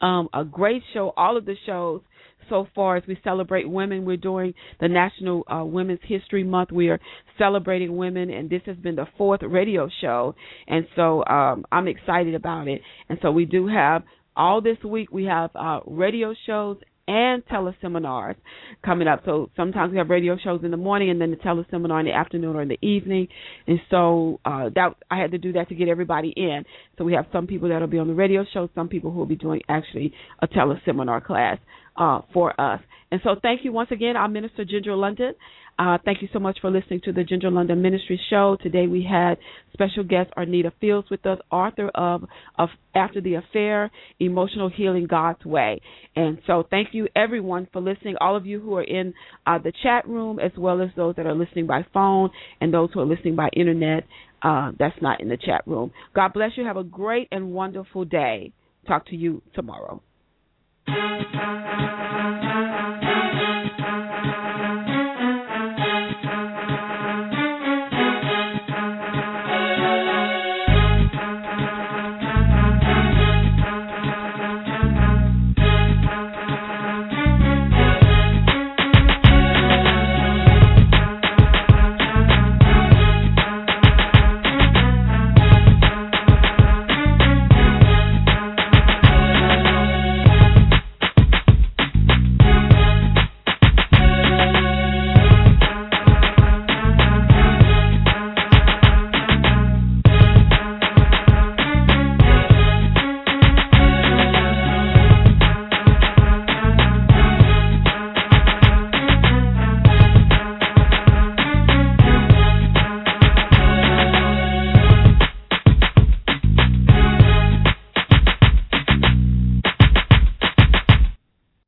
[0.00, 1.12] um, a great show.
[1.16, 2.02] All of the shows
[2.48, 4.04] so far as we celebrate women.
[4.04, 6.70] We're doing the National uh, Women's History Month.
[6.72, 7.00] We are
[7.36, 10.34] celebrating women, and this has been the fourth radio show.
[10.66, 12.80] And so um, I'm excited about it.
[13.08, 14.02] And so we do have
[14.38, 16.78] all this week we have uh, radio shows
[17.08, 18.36] and teleseminars
[18.84, 19.22] coming up.
[19.24, 22.12] So sometimes we have radio shows in the morning and then the teleseminar in the
[22.12, 23.28] afternoon or in the evening.
[23.66, 26.64] And so uh, that I had to do that to get everybody in.
[26.98, 29.26] So we have some people that'll be on the radio show, some people who will
[29.26, 31.58] be doing actually a teleseminar class
[31.96, 32.80] uh, for us.
[33.10, 35.32] And so thank you once again, our Minister Ginger London.
[35.78, 38.56] Uh, thank you so much for listening to the Ginger London Ministry Show.
[38.60, 39.38] Today we had
[39.72, 42.24] special guest Arnita Fields with us, author of,
[42.58, 45.80] of After the Affair, Emotional Healing God's Way.
[46.16, 49.14] And so thank you everyone for listening, all of you who are in
[49.46, 52.30] uh, the chat room, as well as those that are listening by phone
[52.60, 54.04] and those who are listening by internet.
[54.42, 55.92] Uh, that's not in the chat room.
[56.12, 56.64] God bless you.
[56.64, 58.52] Have a great and wonderful day.
[58.86, 60.02] Talk to you tomorrow.